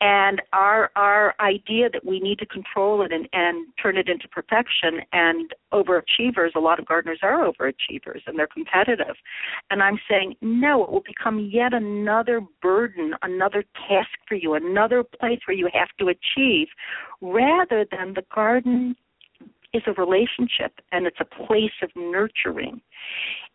And 0.00 0.40
our 0.52 0.90
our 0.94 1.34
idea 1.40 1.90
that 1.90 2.04
we 2.04 2.20
need 2.20 2.38
to 2.38 2.46
control 2.46 3.02
it 3.02 3.12
and, 3.12 3.28
and 3.32 3.66
turn 3.82 3.96
it 3.96 4.08
into 4.08 4.28
perfection 4.28 5.00
and 5.12 5.52
overachievers, 5.72 6.54
a 6.54 6.60
lot 6.60 6.78
of 6.78 6.86
gardeners 6.86 7.18
are 7.22 7.50
overachievers 7.50 8.20
and 8.26 8.38
they're 8.38 8.46
competitive. 8.46 9.16
And 9.70 9.82
I'm 9.82 9.98
saying, 10.08 10.36
no, 10.40 10.84
it 10.84 10.92
will 10.92 11.02
become 11.04 11.50
yet 11.52 11.74
another 11.74 12.40
burden, 12.62 13.14
another 13.22 13.64
task 13.88 14.10
for 14.28 14.36
you, 14.36 14.54
another 14.54 15.02
place 15.02 15.40
where 15.46 15.56
you 15.56 15.68
have 15.72 15.88
to 15.98 16.08
achieve, 16.08 16.68
rather 17.20 17.84
than 17.90 18.14
the 18.14 18.24
garden 18.32 18.94
is 19.74 19.82
a 19.86 19.92
relationship 19.92 20.72
and 20.92 21.06
it's 21.06 21.20
a 21.20 21.46
place 21.46 21.72
of 21.82 21.90
nurturing. 21.96 22.80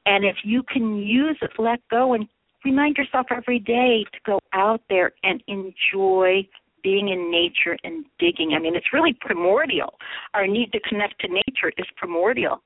And 0.05 0.25
if 0.25 0.37
you 0.43 0.63
can 0.63 0.97
use 0.97 1.37
it, 1.41 1.51
let 1.57 1.79
go 1.89 2.13
and 2.13 2.27
remind 2.63 2.97
yourself 2.97 3.27
every 3.31 3.59
day 3.59 4.05
to 4.11 4.19
go 4.25 4.39
out 4.53 4.81
there 4.89 5.11
and 5.23 5.43
enjoy 5.47 6.47
being 6.83 7.09
in 7.09 7.31
nature 7.31 7.77
and 7.83 8.05
digging. 8.19 8.53
I 8.53 8.59
mean, 8.59 8.75
it's 8.75 8.93
really 8.93 9.15
primordial. 9.19 9.93
Our 10.33 10.47
need 10.47 10.71
to 10.73 10.79
connect 10.81 11.21
to 11.21 11.27
nature 11.27 11.71
is 11.77 11.85
primordial. 11.95 12.61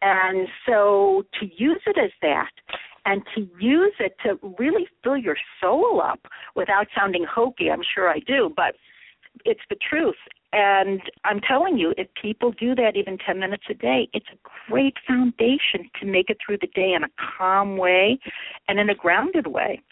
And 0.00 0.48
so 0.66 1.24
to 1.40 1.46
use 1.56 1.80
it 1.86 1.98
as 2.02 2.10
that 2.22 2.50
and 3.04 3.22
to 3.34 3.48
use 3.60 3.94
it 4.00 4.16
to 4.24 4.38
really 4.58 4.86
fill 5.02 5.16
your 5.16 5.36
soul 5.60 6.00
up 6.02 6.20
without 6.54 6.86
sounding 6.96 7.26
hokey, 7.30 7.70
I'm 7.70 7.82
sure 7.94 8.08
I 8.08 8.20
do, 8.20 8.52
but 8.56 8.74
it's 9.44 9.60
the 9.68 9.76
truth 9.88 10.16
and 10.52 11.00
I'm 11.24 11.40
telling 11.40 11.76
you, 11.76 11.92
if 11.98 12.08
people 12.20 12.52
do 12.52 12.74
that 12.74 12.96
even 12.96 13.18
10 13.18 13.38
minutes 13.38 13.64
a 13.70 13.74
day, 13.74 14.08
it's 14.14 14.26
a 14.32 14.70
great 14.70 14.94
foundation 15.06 15.90
to 16.00 16.06
make 16.06 16.30
it 16.30 16.38
through 16.44 16.58
the 16.60 16.68
day 16.68 16.94
in 16.94 17.04
a 17.04 17.08
calm 17.36 17.76
way 17.76 18.18
and 18.66 18.78
in 18.78 18.88
a 18.88 18.94
grounded 18.94 19.46
way. 19.46 19.82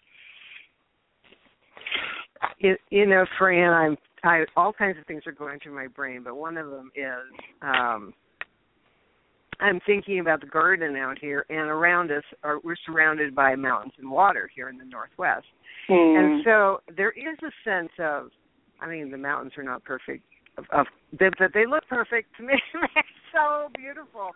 You, 2.59 2.77
you 2.91 3.07
know, 3.07 3.27
Fran, 3.39 3.73
I'm 3.73 3.97
I 4.25 4.45
all 4.57 4.73
kinds 4.73 4.99
of 4.99 5.07
things 5.07 5.23
are 5.27 5.33
going 5.33 5.59
through 5.61 5.75
my 5.75 5.87
brain, 5.87 6.23
but 6.25 6.37
one 6.37 6.57
of 6.57 6.71
them 6.71 6.91
is 6.95 7.41
um 7.63 8.15
I'm 9.59 9.81
thinking 9.87 10.21
about 10.21 10.41
the 10.41 10.47
garden 10.47 10.97
out 10.97 11.19
here, 11.19 11.47
and 11.49 11.59
around 11.59 12.11
us 12.11 12.25
are 12.43 12.61
we're 12.63 12.77
surrounded 12.85 13.35
by 13.35 13.55
mountains 13.57 13.95
and 13.99 14.11
water 14.11 14.51
here 14.55 14.69
in 14.69 14.77
the 14.77 14.85
northwest, 14.85 15.47
mm. 15.89 16.19
and 16.19 16.45
so 16.45 16.81
there 16.95 17.13
is 17.13 17.39
a 17.43 17.51
sense 17.69 17.93
of, 17.99 18.31
I 18.81 18.87
mean, 18.87 19.11
the 19.11 19.17
mountains 19.17 19.53
are 19.57 19.63
not 19.63 19.83
perfect 19.85 20.25
of, 20.73 20.87
that, 21.19 21.33
that 21.39 21.51
they 21.55 21.67
look 21.67 21.85
perfect 21.89 22.37
to 22.37 22.43
me. 22.43 22.55
so 23.33 23.69
beautiful, 23.77 24.31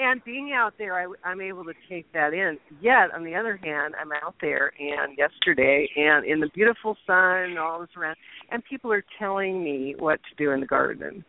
and 0.00 0.24
being 0.24 0.52
out 0.54 0.74
there, 0.78 0.94
I, 0.94 1.06
I'm 1.28 1.40
able 1.40 1.64
to 1.64 1.74
take 1.88 2.10
that 2.12 2.32
in. 2.32 2.58
Yet, 2.80 3.14
on 3.14 3.24
the 3.24 3.34
other 3.34 3.56
hand, 3.56 3.94
I'm 4.00 4.10
out 4.12 4.34
there 4.40 4.72
and 4.78 5.16
yesterday, 5.18 5.88
and 5.96 6.24
in 6.24 6.40
the 6.40 6.48
beautiful 6.54 6.96
sun, 7.06 7.58
all 7.58 7.80
this 7.80 7.90
around, 7.96 8.16
and 8.50 8.62
people 8.64 8.92
are 8.92 9.04
telling 9.18 9.62
me 9.62 9.94
what 9.98 10.20
to 10.30 10.44
do 10.44 10.52
in 10.52 10.60
the 10.60 10.66
garden. 10.66 11.24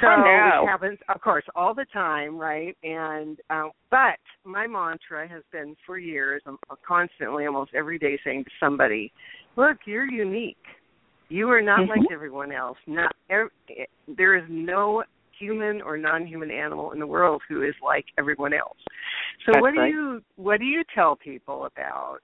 So 0.00 0.08
which 0.08 0.68
happens, 0.68 0.98
of 1.12 1.20
course, 1.20 1.44
all 1.54 1.74
the 1.74 1.86
time, 1.92 2.38
right? 2.38 2.76
And 2.82 3.38
uh, 3.50 3.68
but 3.90 4.18
my 4.44 4.66
mantra 4.66 5.28
has 5.28 5.42
been 5.52 5.76
for 5.86 5.98
years, 5.98 6.42
I'm 6.46 6.58
constantly, 6.86 7.46
almost 7.46 7.72
every 7.74 7.98
day, 7.98 8.18
saying 8.24 8.44
to 8.44 8.50
somebody, 8.60 9.12
"Look, 9.56 9.78
you're 9.86 10.10
unique." 10.10 10.56
You 11.28 11.50
are 11.50 11.62
not 11.62 11.80
mm-hmm. 11.80 11.90
like 11.90 12.12
everyone 12.12 12.52
else. 12.52 12.78
Not 12.86 13.12
er, 13.30 13.50
there 14.16 14.36
is 14.36 14.44
no 14.48 15.04
human 15.38 15.80
or 15.82 15.96
non-human 15.96 16.50
animal 16.50 16.92
in 16.92 16.98
the 16.98 17.06
world 17.06 17.42
who 17.48 17.62
is 17.62 17.74
like 17.82 18.06
everyone 18.18 18.52
else. 18.52 18.78
So 19.46 19.52
That's 19.52 19.62
what 19.62 19.74
do 19.74 19.80
right. 19.80 19.90
you 19.90 20.22
what 20.36 20.58
do 20.58 20.64
you 20.64 20.82
tell 20.94 21.16
people 21.16 21.66
about 21.66 22.18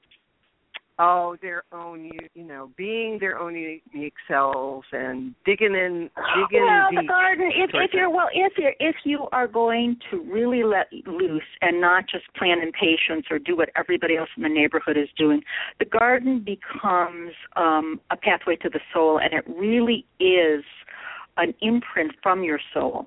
oh 0.99 1.37
their 1.43 1.65
own 1.73 2.11
you 2.35 2.45
know 2.45 2.71
being 2.77 3.19
their 3.19 3.39
own 3.39 3.55
unique 3.55 4.15
selves 4.29 4.87
and 4.93 5.35
digging 5.45 5.75
in 5.75 6.11
digging 6.37 6.65
well, 6.65 6.91
deep 6.91 7.01
the 7.01 7.07
garden. 7.07 7.51
If, 7.55 7.71
if 7.75 7.93
you're 7.93 8.11
well, 8.11 8.29
if 8.33 8.53
you're 8.57 8.75
if 8.79 8.97
you 9.05 9.27
are 9.33 9.49
going 9.49 9.97
to 10.11 10.21
really 10.23 10.63
let 10.63 10.87
loose 11.07 11.43
and 11.61 11.81
not 11.81 12.05
just 12.09 12.25
plant 12.35 12.63
impatiens 12.63 13.25
or 13.31 13.39
do 13.39 13.57
what 13.57 13.71
everybody 13.77 14.17
else 14.17 14.31
in 14.37 14.43
the 14.43 14.49
neighborhood 14.49 14.97
is 14.97 15.09
doing, 15.17 15.43
the 15.79 15.85
garden 15.85 16.45
becomes 16.45 17.33
um, 17.57 18.01
a 18.11 18.17
pathway 18.17 18.57
to 18.57 18.69
the 18.69 18.81
soul, 18.93 19.19
and 19.19 19.33
it 19.33 19.45
really 19.49 20.07
is 20.21 20.65
an 21.37 21.55
imprint 21.61 22.13
from 22.23 22.45
your 22.45 22.61
soul. 22.73 23.07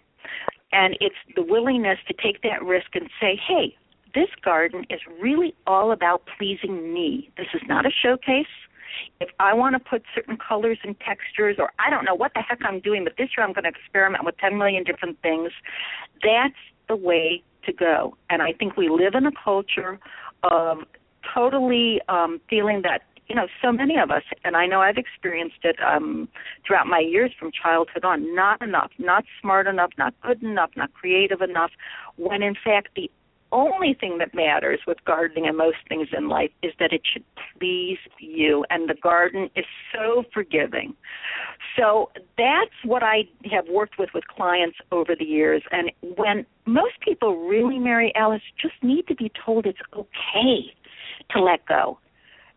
And 0.74 0.98
it's 1.00 1.16
the 1.36 1.44
willingness 1.44 1.98
to 2.10 2.14
take 2.22 2.42
that 2.42 2.62
risk 2.64 2.88
and 2.96 3.10
say, 3.22 3.40
"Hey, 3.48 3.78
this 4.18 4.30
garden 4.44 4.84
is 4.90 5.00
really 5.22 5.54
all 5.68 5.92
about 5.92 6.24
pleasing 6.38 6.92
me. 6.92 7.30
This 7.38 7.46
is 7.54 7.62
not 7.68 7.86
a 7.86 7.92
showcase. 7.92 8.48
If 9.22 9.30
I 9.40 9.54
want 9.54 9.76
to 9.76 9.80
put 9.80 10.02
certain 10.16 10.38
colors 10.38 10.80
and 10.84 11.00
textures, 11.00 11.58
or 11.60 11.72
I 11.78 11.92
don't 11.92 12.04
know 12.04 12.16
what 12.16 12.32
the 12.34 12.42
heck 12.42 12.58
I'm 12.66 12.80
doing, 12.80 13.04
but 13.04 13.14
this 13.16 13.30
year 13.38 13.46
I'm 13.46 13.54
going 13.54 13.66
to 13.66 13.70
experiment 13.70 14.26
with 14.26 14.36
10 14.40 14.58
million 14.58 14.84
different 14.84 15.22
things, 15.22 15.52
that's 16.24 16.58
the 16.90 16.96
way 16.96 17.44
to 17.68 17.74
go. 17.74 18.18
And 18.32 18.42
I 18.42 18.54
think 18.54 18.76
we 18.76 18.90
live 18.90 19.14
in 19.14 19.28
a 19.28 19.32
culture 19.44 20.00
of 20.42 20.80
totally 21.32 22.02
um, 22.10 22.42
feeling 22.50 22.82
that 22.84 23.04
you 23.28 23.36
know 23.36 23.46
so 23.62 23.74
many 23.74 23.98
of 23.98 24.10
us 24.10 24.24
and 24.46 24.56
i 24.56 24.66
know 24.66 24.80
i've 24.80 24.96
experienced 24.96 25.58
it 25.64 25.76
um 25.86 26.30
throughout 26.66 26.88
my 26.88 27.00
years 27.00 27.30
from 27.38 27.52
childhood 27.52 28.06
on 28.06 28.34
not 28.34 28.62
enough 28.62 28.90
not 29.00 29.26
smart 29.42 29.68
enough 29.68 29.90
not 29.98 30.14
good 30.22 30.42
enough 30.42 30.70
not 30.78 30.94
creative 30.94 31.42
enough 31.42 31.72
when 32.16 32.42
in 32.42 32.56
fact 32.64 32.88
the 32.96 33.12
only 33.52 33.96
thing 34.00 34.18
that 34.18 34.34
matters 34.34 34.80
with 34.86 34.98
gardening 35.06 35.48
and 35.48 35.58
most 35.58 35.78
things 35.88 36.08
in 36.16 36.28
life 36.28 36.52
is 36.64 36.74
that 36.80 36.92
it 36.92 37.02
should 37.12 37.24
please 37.58 37.98
you 38.20 38.66
and 38.70 38.90
the 38.90 38.96
garden 38.96 39.50
is 39.56 39.66
so 39.94 40.24
forgiving. 40.34 40.94
So 41.78 42.12
that's 42.38 42.76
what 42.84 43.04
i 43.04 43.24
have 43.52 43.68
worked 43.70 43.98
with 43.98 44.10
with 44.14 44.28
clients 44.28 44.78
over 44.92 45.16
the 45.18 45.26
years 45.26 45.64
and 45.72 45.92
when 46.16 46.46
most 46.66 47.00
people 47.02 47.48
really 47.48 47.80
mary 47.80 48.12
alice 48.16 48.42
just 48.62 48.76
need 48.82 49.08
to 49.08 49.16
be 49.16 49.32
told 49.46 49.66
it's 49.66 49.80
okay 49.96 50.74
to 51.32 51.42
let 51.42 51.66
go. 51.66 52.00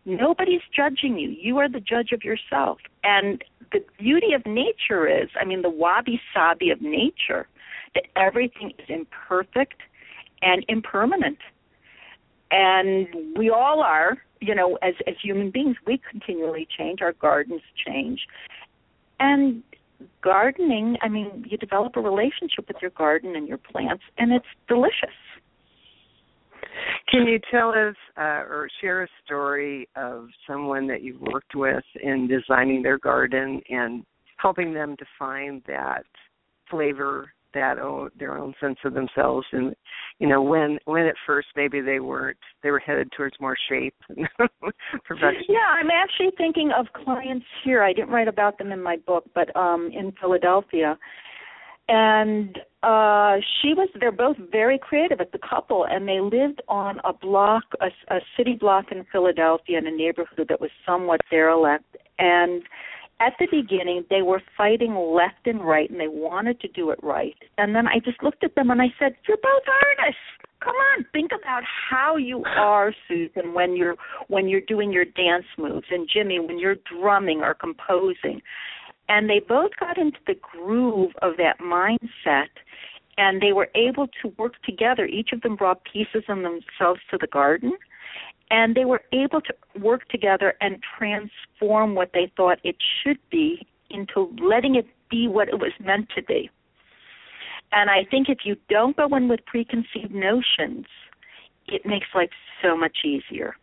Nobody's 0.05 0.61
judging 0.75 1.17
you. 1.17 1.29
You 1.29 1.57
are 1.59 1.69
the 1.69 1.79
judge 1.79 2.11
of 2.11 2.23
yourself. 2.23 2.79
And 3.03 3.43
the 3.71 3.83
beauty 3.97 4.33
of 4.33 4.45
nature 4.45 5.07
is 5.07 5.29
i 5.39 5.45
mean 5.45 5.61
the 5.61 5.69
wabi 5.69 6.19
sabi 6.33 6.71
of 6.71 6.81
nature 6.81 7.47
that 7.93 8.05
everything 8.15 8.71
is 8.79 8.85
imperfect 8.89 9.81
and 10.41 10.65
impermanent. 10.67 11.37
And 12.51 13.07
we 13.37 13.49
all 13.49 13.81
are, 13.81 14.17
you 14.41 14.55
know, 14.55 14.77
as 14.81 14.93
as 15.07 15.15
human 15.21 15.51
beings, 15.51 15.77
we 15.85 16.01
continually 16.09 16.67
change. 16.77 17.01
Our 17.01 17.13
gardens 17.13 17.61
change, 17.85 18.19
and 19.19 19.63
gardening. 20.21 20.97
I 21.01 21.07
mean, 21.07 21.45
you 21.47 21.57
develop 21.57 21.95
a 21.95 22.01
relationship 22.01 22.67
with 22.67 22.77
your 22.81 22.91
garden 22.91 23.35
and 23.35 23.47
your 23.47 23.57
plants, 23.57 24.03
and 24.17 24.31
it's 24.31 24.45
delicious. 24.67 25.15
Can 27.09 27.27
you 27.27 27.39
tell 27.51 27.69
us 27.69 27.95
uh, 28.17 28.43
or 28.49 28.69
share 28.79 29.03
a 29.03 29.07
story 29.25 29.87
of 29.95 30.27
someone 30.47 30.87
that 30.87 31.03
you've 31.03 31.21
worked 31.21 31.55
with 31.55 31.83
in 32.01 32.27
designing 32.27 32.81
their 32.81 32.97
garden 32.97 33.61
and 33.69 34.05
helping 34.37 34.73
them 34.73 34.95
to 34.97 35.05
find 35.19 35.61
that 35.67 36.05
flavor 36.69 37.33
that 37.53 37.79
own, 37.79 38.09
their 38.17 38.37
own 38.37 38.53
sense 38.59 38.77
of 38.85 38.93
themselves. 38.93 39.45
And 39.51 39.75
you 40.19 40.27
know 40.27 40.41
when 40.41 40.79
when 40.85 41.05
at 41.05 41.15
first 41.25 41.47
maybe 41.55 41.81
they 41.81 41.99
weren't 41.99 42.37
they 42.63 42.71
were 42.71 42.79
headed 42.79 43.11
towards 43.15 43.35
more 43.39 43.57
shape 43.69 43.95
and 44.09 44.27
perfection. 45.05 45.45
Yeah 45.49 45.67
i'm 45.67 45.89
actually 45.89 46.31
thinking 46.37 46.71
of 46.77 46.85
clients 47.03 47.45
here. 47.63 47.83
I 47.83 47.93
didn't 47.93 48.09
write 48.09 48.27
about 48.27 48.57
them 48.57 48.71
in 48.71 48.81
my 48.81 48.97
book 48.97 49.25
but 49.33 49.53
um 49.55 49.89
in 49.93 50.13
philadelphia. 50.19 50.97
And 51.87 52.57
uh 52.83 53.37
she 53.61 53.73
was 53.73 53.89
they're 53.99 54.11
both 54.11 54.37
very 54.51 54.79
creative 54.79 55.19
as 55.19 55.27
a 55.33 55.47
couple 55.47 55.85
and 55.89 56.07
they 56.07 56.19
lived 56.19 56.61
on 56.67 56.99
a 57.03 57.13
block 57.13 57.63
a, 57.81 57.87
a 58.13 58.19
city 58.37 58.53
block 58.59 58.91
in 58.91 59.05
philadelphia 59.11 59.77
in 59.77 59.87
a 59.87 59.91
neighborhood 59.91 60.47
that 60.49 60.61
was 60.61 60.71
somewhat 60.85 61.21
derelict. 61.29 61.97
And 62.19 62.61
at 63.21 63.33
the 63.39 63.47
beginning 63.51 64.03
they 64.09 64.21
were 64.21 64.41
fighting 64.57 64.95
left 64.95 65.45
and 65.45 65.61
right 65.65 65.89
and 65.89 65.99
they 65.99 66.07
wanted 66.07 66.59
to 66.59 66.67
do 66.69 66.89
it 66.89 66.99
right. 67.03 67.35
And 67.57 67.75
then 67.75 67.87
i 67.87 67.99
just 68.03 68.21
looked 68.23 68.43
at 68.43 68.55
them 68.55 68.69
and 68.71 68.81
i 68.81 68.87
said 68.99 69.15
you're 69.27 69.37
both 69.37 69.63
artists. 69.67 70.21
Come 70.59 70.75
on 70.75 71.05
think 71.11 71.31
about 71.31 71.63
how 71.89 72.17
you 72.17 72.43
are 72.45 72.93
susan 73.07 73.53
when 73.53 73.75
you're 73.75 73.95
when 74.27 74.47
you're 74.47 74.61
doing 74.61 74.91
your 74.91 75.05
dance 75.05 75.45
moves 75.57 75.87
and 75.91 76.09
jimmy 76.11 76.39
when 76.39 76.59
you're 76.59 76.77
drumming 76.99 77.41
or 77.41 77.53
composing. 77.53 78.41
And 79.09 79.29
they 79.29 79.39
both 79.39 79.71
got 79.79 79.97
into 79.97 80.19
the 80.25 80.35
groove 80.41 81.11
of 81.21 81.33
that 81.37 81.59
mindset 81.59 82.47
and 83.17 83.41
they 83.41 83.51
were 83.51 83.67
able 83.75 84.07
to 84.21 84.33
work 84.37 84.53
together. 84.63 85.05
Each 85.05 85.29
of 85.33 85.41
them 85.41 85.57
brought 85.57 85.81
pieces 85.83 86.23
of 86.29 86.37
themselves 86.37 87.01
to 87.11 87.17
the 87.19 87.27
garden 87.27 87.73
and 88.51 88.75
they 88.75 88.85
were 88.85 89.01
able 89.13 89.41
to 89.41 89.53
work 89.79 90.07
together 90.09 90.53
and 90.61 90.77
transform 90.97 91.95
what 91.95 92.11
they 92.13 92.31
thought 92.35 92.59
it 92.63 92.75
should 93.01 93.17
be 93.31 93.65
into 93.89 94.29
letting 94.45 94.75
it 94.75 94.85
be 95.09 95.27
what 95.27 95.47
it 95.47 95.57
was 95.57 95.71
meant 95.79 96.09
to 96.15 96.21
be. 96.21 96.49
And 97.71 97.89
I 97.89 98.05
think 98.11 98.27
if 98.27 98.39
you 98.43 98.57
don't 98.69 98.95
go 98.97 99.07
in 99.15 99.29
with 99.29 99.39
preconceived 99.45 100.13
notions, 100.13 100.85
it 101.67 101.85
makes 101.85 102.07
life 102.13 102.29
so 102.61 102.75
much 102.75 102.97
easier. 103.05 103.55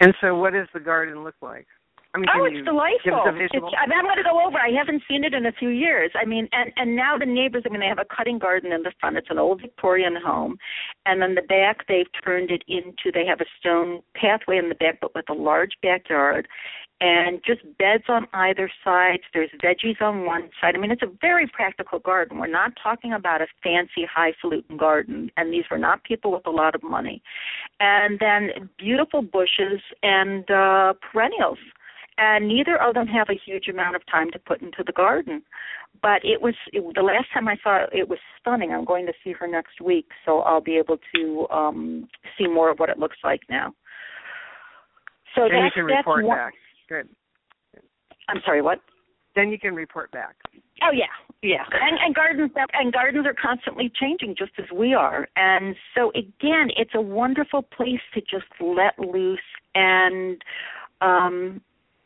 And 0.00 0.14
so, 0.20 0.36
what 0.36 0.52
does 0.52 0.68
the 0.72 0.78
garden 0.78 1.24
look 1.24 1.34
like? 1.42 1.66
I 2.14 2.18
mean, 2.18 2.26
oh, 2.34 2.44
it's 2.44 2.64
delightful. 2.64 3.22
It's, 3.36 3.52
I 3.54 3.86
mean, 3.86 3.98
I'm 3.98 4.06
going 4.06 4.16
to 4.16 4.22
go 4.22 4.40
over. 4.46 4.56
I 4.56 4.70
haven't 4.70 5.02
seen 5.06 5.24
it 5.24 5.34
in 5.34 5.44
a 5.44 5.52
few 5.52 5.68
years. 5.68 6.10
I 6.14 6.24
mean, 6.24 6.48
and 6.52 6.72
and 6.76 6.96
now 6.96 7.18
the 7.18 7.26
neighbors. 7.26 7.64
I 7.66 7.68
mean, 7.68 7.80
they 7.80 7.86
have 7.86 7.98
a 7.98 8.14
cutting 8.16 8.38
garden 8.38 8.72
in 8.72 8.82
the 8.82 8.92
front. 8.98 9.18
It's 9.18 9.28
an 9.30 9.38
old 9.38 9.60
Victorian 9.60 10.16
home, 10.16 10.56
and 11.04 11.20
then 11.20 11.34
the 11.34 11.42
back 11.42 11.86
they've 11.86 12.06
turned 12.24 12.50
it 12.50 12.64
into. 12.66 13.12
They 13.12 13.26
have 13.26 13.40
a 13.40 13.46
stone 13.60 14.00
pathway 14.14 14.56
in 14.56 14.70
the 14.70 14.74
back, 14.74 15.00
but 15.02 15.14
with 15.14 15.28
a 15.28 15.34
large 15.34 15.72
backyard, 15.82 16.48
and 17.02 17.40
just 17.46 17.60
beds 17.78 18.04
on 18.08 18.26
either 18.32 18.70
side. 18.82 19.20
There's 19.34 19.50
veggies 19.62 20.00
on 20.00 20.24
one 20.24 20.48
side. 20.62 20.74
I 20.74 20.78
mean, 20.78 20.90
it's 20.90 21.02
a 21.02 21.12
very 21.20 21.46
practical 21.46 21.98
garden. 21.98 22.38
We're 22.38 22.46
not 22.46 22.72
talking 22.82 23.12
about 23.12 23.42
a 23.42 23.46
fancy, 23.62 24.08
highfalutin 24.10 24.78
garden, 24.78 25.30
and 25.36 25.52
these 25.52 25.64
were 25.70 25.78
not 25.78 26.04
people 26.04 26.32
with 26.32 26.46
a 26.46 26.50
lot 26.50 26.74
of 26.74 26.82
money. 26.82 27.22
And 27.80 28.18
then 28.18 28.70
beautiful 28.78 29.20
bushes 29.20 29.82
and 30.02 30.50
uh 30.50 30.94
perennials 31.12 31.58
and 32.18 32.48
neither 32.48 32.76
of 32.82 32.94
them 32.94 33.06
have 33.06 33.28
a 33.30 33.40
huge 33.46 33.68
amount 33.68 33.96
of 33.96 34.02
time 34.10 34.30
to 34.32 34.38
put 34.38 34.60
into 34.60 34.82
the 34.84 34.92
garden. 34.92 35.42
But 36.02 36.20
it 36.24 36.42
was 36.42 36.54
it, 36.72 36.84
the 36.94 37.02
last 37.02 37.26
time 37.32 37.48
I 37.48 37.56
saw 37.62 37.84
it, 37.84 37.90
it 37.92 38.08
was 38.08 38.18
stunning. 38.40 38.72
I'm 38.72 38.84
going 38.84 39.06
to 39.06 39.12
see 39.24 39.32
her 39.32 39.46
next 39.46 39.80
week, 39.80 40.08
so 40.24 40.40
I'll 40.40 40.60
be 40.60 40.76
able 40.76 40.98
to 41.14 41.48
um 41.48 42.08
see 42.36 42.46
more 42.46 42.70
of 42.70 42.78
what 42.78 42.90
it 42.90 42.98
looks 42.98 43.16
like 43.24 43.40
now. 43.48 43.72
So 45.34 45.42
then 45.48 45.64
you 45.64 45.70
can 45.72 45.84
report 45.84 46.24
one, 46.24 46.36
back. 46.36 46.54
Good. 46.88 47.08
I'm 48.28 48.40
sorry, 48.44 48.62
what? 48.62 48.80
Then 49.34 49.50
you 49.50 49.58
can 49.58 49.74
report 49.74 50.10
back. 50.10 50.36
Oh 50.82 50.92
yeah, 50.92 51.06
yeah. 51.42 51.64
And, 51.72 51.98
and 52.04 52.14
gardens 52.14 52.50
and 52.74 52.92
gardens 52.92 53.26
are 53.26 53.34
constantly 53.40 53.90
changing, 54.00 54.34
just 54.36 54.52
as 54.58 54.66
we 54.74 54.94
are. 54.94 55.28
And 55.36 55.76
so 55.94 56.10
again, 56.10 56.70
it's 56.76 56.92
a 56.94 57.00
wonderful 57.00 57.62
place 57.62 58.00
to 58.14 58.20
just 58.20 58.46
let 58.60 58.98
loose 58.98 59.38
and 59.74 60.42
um 61.00 61.60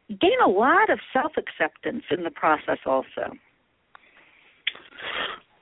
gain 0.08 0.40
a 0.44 0.48
lot 0.48 0.90
of 0.90 0.98
self 1.12 1.32
acceptance 1.36 2.04
in 2.10 2.24
the 2.24 2.30
process 2.30 2.78
also. 2.86 3.32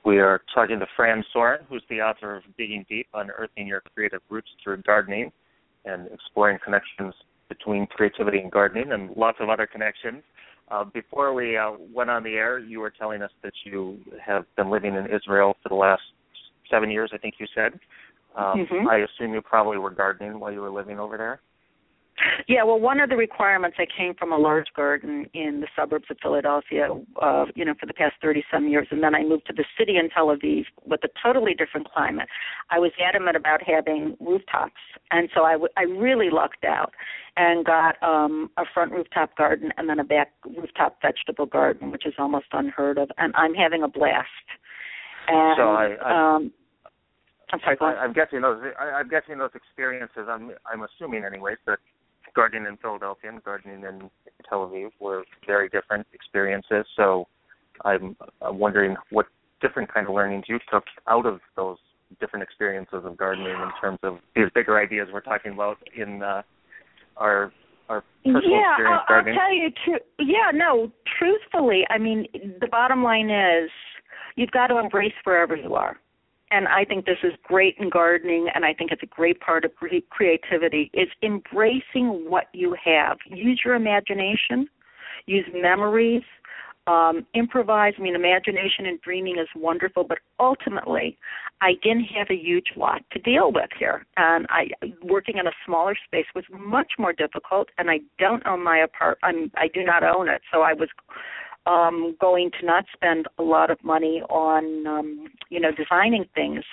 We 0.03 0.19
are 0.19 0.41
talking 0.53 0.79
to 0.79 0.87
Fran 0.95 1.23
Sorin, 1.31 1.61
who's 1.69 1.83
the 1.89 2.01
author 2.01 2.37
of 2.37 2.43
Digging 2.57 2.85
Deep, 2.89 3.07
Unearthing 3.13 3.67
Your 3.67 3.81
Creative 3.93 4.21
Roots 4.29 4.49
Through 4.63 4.81
Gardening 4.81 5.31
and 5.85 6.07
Exploring 6.11 6.57
Connections 6.63 7.13
Between 7.49 7.85
Creativity 7.85 8.39
and 8.39 8.51
Gardening, 8.51 8.91
and 8.93 9.15
lots 9.15 9.37
of 9.39 9.49
other 9.49 9.67
connections. 9.67 10.23
Uh, 10.71 10.85
before 10.85 11.33
we 11.33 11.57
uh, 11.57 11.71
went 11.93 12.09
on 12.09 12.23
the 12.23 12.31
air, 12.31 12.57
you 12.57 12.79
were 12.79 12.89
telling 12.89 13.21
us 13.21 13.31
that 13.43 13.53
you 13.63 13.99
have 14.25 14.45
been 14.55 14.71
living 14.71 14.95
in 14.95 15.05
Israel 15.05 15.55
for 15.61 15.69
the 15.69 15.75
last 15.75 16.01
seven 16.69 16.89
years, 16.89 17.11
I 17.13 17.17
think 17.17 17.35
you 17.39 17.45
said. 17.53 17.73
Um, 18.35 18.65
mm-hmm. 18.65 18.87
I 18.87 18.99
assume 18.99 19.33
you 19.33 19.41
probably 19.41 19.77
were 19.77 19.89
gardening 19.91 20.39
while 20.39 20.51
you 20.51 20.61
were 20.61 20.71
living 20.71 20.97
over 20.97 21.17
there. 21.17 21.41
Yeah, 22.47 22.63
well, 22.63 22.79
one 22.79 22.99
of 22.99 23.09
the 23.09 23.15
requirements 23.15 23.77
I 23.79 23.85
came 23.97 24.13
from 24.15 24.31
a 24.31 24.37
large 24.37 24.67
garden 24.75 25.25
in 25.33 25.61
the 25.61 25.67
suburbs 25.75 26.05
of 26.09 26.17
Philadelphia, 26.21 26.89
uh, 27.21 27.45
you 27.55 27.65
know, 27.65 27.73
for 27.79 27.85
the 27.85 27.93
past 27.93 28.15
30 28.21 28.43
some 28.51 28.67
years, 28.67 28.87
and 28.91 29.03
then 29.03 29.15
I 29.15 29.23
moved 29.23 29.47
to 29.47 29.53
the 29.53 29.65
city 29.77 29.97
in 29.97 30.09
Tel 30.09 30.27
Aviv 30.27 30.65
with 30.85 31.01
a 31.03 31.09
totally 31.23 31.53
different 31.53 31.91
climate. 31.91 32.27
I 32.69 32.79
was 32.79 32.91
adamant 33.03 33.37
about 33.37 33.61
having 33.63 34.17
rooftops, 34.19 34.73
and 35.11 35.29
so 35.33 35.43
I, 35.43 35.53
w- 35.53 35.73
I 35.77 35.83
really 35.83 36.29
lucked 36.29 36.65
out 36.65 36.93
and 37.37 37.65
got 37.65 37.95
um 38.03 38.49
a 38.57 38.63
front 38.73 38.91
rooftop 38.91 39.37
garden 39.37 39.71
and 39.77 39.87
then 39.87 39.99
a 39.99 40.03
back 40.03 40.33
rooftop 40.45 40.97
vegetable 41.01 41.45
garden, 41.45 41.91
which 41.91 42.05
is 42.05 42.13
almost 42.19 42.47
unheard 42.51 42.97
of, 42.97 43.09
and 43.17 43.33
I'm 43.35 43.53
having 43.53 43.83
a 43.83 43.87
blast. 43.87 44.27
And, 45.27 45.55
so 45.57 45.63
I, 45.69 45.95
I 46.03 46.35
um, 46.35 46.51
I'm 47.53 47.59
sorry. 47.63 47.77
I, 47.81 48.03
I'm 48.03 48.13
guessing 48.13 48.41
those. 48.41 48.61
I, 48.79 48.99
I'm 48.99 49.09
guessing 49.09 49.37
those 49.37 49.51
experiences. 49.55 50.27
I'm. 50.29 50.51
I'm 50.71 50.83
assuming, 50.83 51.23
anyways, 51.25 51.57
that 51.67 51.79
gardening 52.35 52.65
in 52.65 52.77
Philadelphia 52.77 53.29
and 53.29 53.43
gardening 53.43 53.83
in 53.83 54.09
Tel 54.47 54.67
Aviv 54.67 54.91
were 54.99 55.23
very 55.45 55.69
different 55.69 56.07
experiences. 56.13 56.85
So 56.95 57.27
I'm, 57.85 58.15
I'm 58.41 58.59
wondering 58.59 58.95
what 59.09 59.27
different 59.61 59.93
kind 59.93 60.07
of 60.07 60.13
learnings 60.13 60.45
you 60.47 60.59
took 60.71 60.83
out 61.07 61.25
of 61.25 61.39
those 61.55 61.77
different 62.19 62.43
experiences 62.43 63.01
of 63.03 63.15
gardening 63.17 63.51
in 63.51 63.69
terms 63.79 63.99
of 64.03 64.17
these 64.35 64.45
bigger 64.53 64.79
ideas 64.79 65.07
we're 65.13 65.21
talking 65.21 65.53
about 65.53 65.77
in 65.95 66.21
uh, 66.21 66.41
our 67.17 67.51
our 67.89 68.03
personal 68.23 68.41
yeah, 68.49 68.71
experience 68.71 69.01
I'll, 69.01 69.15
gardening. 69.15 69.37
I'll 69.39 69.47
tell 69.47 69.55
you. 69.55 69.69
Tr- 69.85 70.21
yeah, 70.23 70.51
no. 70.53 70.91
Truthfully, 71.19 71.81
I 71.89 71.97
mean, 71.97 72.25
the 72.59 72.67
bottom 72.67 73.03
line 73.03 73.29
is 73.29 73.69
you've 74.35 74.51
got 74.51 74.67
to 74.67 74.77
embrace 74.77 75.13
wherever 75.23 75.55
you 75.55 75.75
are 75.75 75.97
and 76.51 76.67
I 76.67 76.85
think 76.85 77.05
this 77.05 77.17
is 77.23 77.33
great 77.43 77.75
in 77.79 77.89
gardening, 77.89 78.47
and 78.53 78.65
I 78.65 78.73
think 78.73 78.91
it's 78.91 79.03
a 79.03 79.07
great 79.07 79.39
part 79.39 79.65
of 79.65 79.71
creativity, 80.09 80.91
is 80.93 81.07
embracing 81.23 82.29
what 82.29 82.47
you 82.53 82.75
have. 82.83 83.17
Use 83.25 83.61
your 83.63 83.75
imagination, 83.75 84.67
use 85.25 85.45
memories, 85.53 86.23
um, 86.87 87.25
improvise. 87.35 87.93
I 87.97 88.01
mean, 88.01 88.15
imagination 88.15 88.85
and 88.87 88.99
dreaming 89.01 89.37
is 89.39 89.47
wonderful, 89.55 90.03
but 90.03 90.17
ultimately, 90.39 91.17
I 91.61 91.73
didn't 91.83 92.05
have 92.05 92.27
a 92.29 92.35
huge 92.35 92.71
lot 92.75 93.01
to 93.11 93.19
deal 93.19 93.51
with 93.51 93.69
here, 93.77 94.05
and 94.17 94.47
I 94.49 94.69
working 95.03 95.37
in 95.37 95.47
a 95.47 95.51
smaller 95.65 95.95
space 96.05 96.25
was 96.33 96.43
much 96.51 96.93
more 96.97 97.13
difficult. 97.13 97.69
And 97.77 97.89
I 97.89 97.99
don't 98.17 98.45
own 98.47 98.63
my 98.63 98.79
apart. 98.79 99.19
I'm 99.23 99.51
I 99.55 99.67
do 99.67 99.83
not 99.83 100.03
own 100.03 100.27
it, 100.27 100.41
so 100.51 100.61
I 100.61 100.73
was 100.73 100.89
um 101.65 102.15
going 102.19 102.49
to 102.59 102.65
not 102.65 102.85
spend 102.93 103.27
a 103.37 103.43
lot 103.43 103.69
of 103.69 103.83
money 103.83 104.21
on 104.29 104.87
um 104.87 105.27
you 105.49 105.59
know 105.59 105.71
designing 105.71 106.25
things 106.33 106.63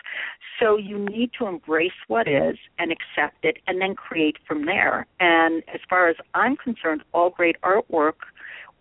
so 0.58 0.76
you 0.76 0.98
need 0.98 1.30
to 1.38 1.46
embrace 1.46 1.92
what 2.08 2.26
is 2.26 2.56
and 2.78 2.90
accept 2.90 3.44
it 3.44 3.58
and 3.66 3.80
then 3.80 3.94
create 3.94 4.36
from 4.46 4.66
there 4.66 5.06
and 5.20 5.62
as 5.72 5.80
far 5.88 6.08
as 6.08 6.16
i'm 6.34 6.56
concerned 6.56 7.02
all 7.12 7.30
great 7.30 7.56
artwork 7.62 8.14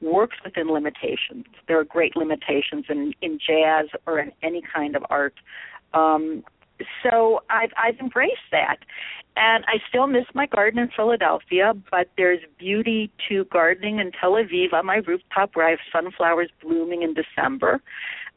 works 0.02 0.38
within 0.44 0.68
limitations. 0.68 1.46
There 1.68 1.80
are 1.80 1.84
great 1.84 2.16
limitations 2.16 2.86
in, 2.90 3.14
in 3.22 3.40
jazz 3.40 3.88
or 4.06 4.20
in 4.20 4.32
any 4.44 4.62
kind 4.62 4.96
of 4.96 5.04
art. 5.10 5.34
Um, 5.94 6.44
so 7.04 7.42
I've 7.50 7.72
I've 7.78 8.00
embraced 8.00 8.50
that. 8.52 8.78
And 9.36 9.64
I 9.68 9.78
still 9.88 10.08
miss 10.08 10.26
my 10.34 10.48
garden 10.48 10.80
in 10.80 10.90
Philadelphia, 10.96 11.74
but 11.92 12.10
there's 12.18 12.40
beauty 12.58 13.12
to 13.30 13.46
gardening 13.46 14.00
in 14.00 14.12
Tel 14.20 14.32
Aviv 14.32 14.74
on 14.74 14.88
my 14.88 14.96
rooftop 14.96 15.52
where 15.54 15.68
I 15.68 15.72
have 15.72 15.80
sunflowers 15.92 16.50
blooming 16.60 17.04
in 17.04 17.14
December. 17.14 17.80